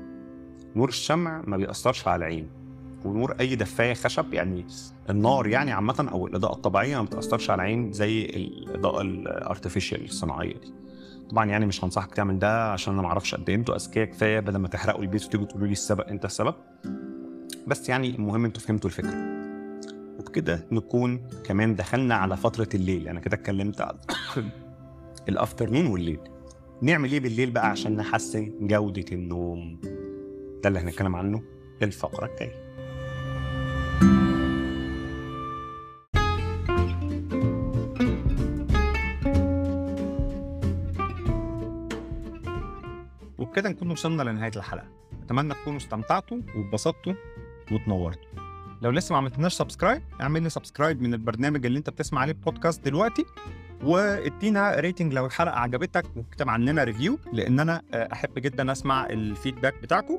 نور 0.76 0.88
الشمع 0.88 1.42
ما 1.46 1.56
بيأثرش 1.56 2.08
على 2.08 2.16
العين 2.16 2.48
ونور 3.04 3.36
أي 3.40 3.56
دفاية 3.56 3.94
خشب 3.94 4.34
يعني 4.34 4.66
النار 5.10 5.46
يعني 5.46 5.72
عامة 5.72 6.08
أو 6.12 6.26
الإضاءة 6.26 6.52
الطبيعية 6.52 6.96
ما 6.96 7.02
بتأثرش 7.02 7.50
على 7.50 7.62
العين 7.62 7.92
زي 7.92 8.24
الإضاءة 8.24 9.00
ال 9.00 9.10
artificial 9.10 10.04
الصناعية 10.04 10.54
دي 10.54 10.72
طبعا 11.30 11.44
يعني 11.44 11.66
مش 11.66 11.84
هنصحك 11.84 12.14
تعمل 12.14 12.38
ده 12.38 12.72
عشان 12.72 12.92
أنا 12.92 13.02
ما 13.02 13.08
أعرفش 13.08 13.34
قد 13.34 13.48
إيه. 13.48 13.56
أنتوا 13.56 13.76
أذكياء 13.76 14.06
كفاية 14.06 14.40
بدل 14.40 14.56
ما 14.56 14.68
تحرقوا 14.68 15.02
البيت 15.02 15.24
وتيجوا 15.24 15.46
تقولوا 15.46 15.66
لي 15.66 15.72
السبب 15.72 16.00
أنت 16.00 16.24
السبب. 16.24 16.54
بس 17.66 17.88
يعني 17.88 18.10
المهم 18.10 18.44
أنتوا 18.44 18.62
فهمتوا 18.62 18.90
الفكرة. 18.90 19.44
وبكده 20.18 20.66
نكون 20.72 21.28
كمان 21.44 21.74
دخلنا 21.74 22.14
على 22.14 22.36
فترة 22.36 22.68
الليل. 22.74 23.08
أنا 23.08 23.20
كده 23.20 23.36
اتكلمت 23.36 23.80
على 23.80 23.98
الأفترنون 25.28 25.86
والليل. 25.86 26.20
نعمل 26.82 27.12
إيه 27.12 27.20
بالليل 27.20 27.50
بقى 27.50 27.70
عشان 27.70 27.96
نحسن 27.96 28.52
جودة 28.60 29.04
النوم؟ 29.12 29.80
ده 30.62 30.68
اللي 30.68 30.78
هنتكلم 30.78 31.16
عنه 31.16 31.42
الفقره 31.82 32.26
الجاية. 32.26 32.63
نكون 43.84 43.92
وصلنا 43.92 44.22
لنهاية 44.22 44.52
الحلقة. 44.56 44.86
أتمنى 45.24 45.54
تكونوا 45.54 45.78
استمتعتوا 45.78 46.38
واتبسطتوا 46.56 47.14
وتنورتوا. 47.72 48.30
لو 48.82 48.90
لسه 48.90 49.12
ما 49.12 49.18
عملتناش 49.18 49.54
subscribe 49.54 50.02
اعمل 50.20 50.42
لي 50.42 50.50
subscribe 50.50 51.02
من 51.02 51.14
البرنامج 51.14 51.66
اللي 51.66 51.78
انت 51.78 51.90
بتسمع 51.90 52.20
عليه 52.20 52.32
البودكاست 52.32 52.84
دلوقتي 52.84 53.24
وادينا 53.82 54.80
rating 54.80 55.14
لو 55.14 55.26
الحلقة 55.26 55.58
عجبتك 55.58 56.04
واكتب 56.16 56.48
عننا 56.48 56.84
review 56.84 57.18
لأن 57.32 57.60
أنا 57.60 57.82
آه، 57.94 58.08
أحب 58.12 58.38
جدا 58.38 58.72
أسمع 58.72 59.06
ال 59.06 59.14
feedback 59.14 59.74
بتاعكم 59.82 60.18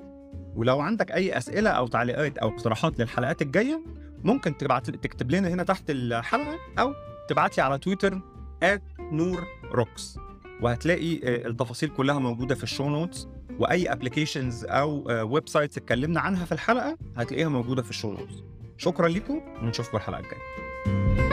ولو 0.55 0.79
عندك 0.79 1.11
أي 1.11 1.37
أسئلة 1.37 1.69
أو 1.69 1.87
تعليقات 1.87 2.37
أو 2.37 2.49
اقتراحات 2.49 2.99
للحلقات 2.99 3.41
الجاية 3.41 3.81
ممكن 4.23 4.57
تبعت 4.57 4.89
تكتب 4.89 5.31
لنا 5.31 5.47
هنا 5.47 5.63
تحت 5.63 5.89
الحلقة 5.89 6.59
أو 6.79 6.93
تبعت 7.29 7.57
لي 7.57 7.63
على 7.63 7.77
تويتر 7.77 8.21
نور 8.99 9.47
روكس 9.71 10.19
وهتلاقي 10.61 11.15
آه، 11.15 11.47
التفاصيل 11.47 11.89
كلها 11.89 12.19
موجودة 12.19 12.55
في 12.55 12.63
ال 12.63 12.68
show 12.68 12.89
notes 12.89 13.27
وأي 13.59 13.91
applications 13.91 14.65
أو 14.65 15.03
websites 15.33 15.77
اتكلمنا 15.77 16.19
عنها 16.19 16.45
في 16.45 16.51
الحلقة 16.51 16.97
هتلاقيها 17.17 17.49
موجودة 17.49 17.81
في 17.83 17.89
ال 17.89 17.94
show 17.94 18.15
شكرا 18.77 19.07
لكم 19.07 19.41
ونشوفكم 19.63 19.97
الحلقة 19.97 20.19
الجاية. 20.19 21.24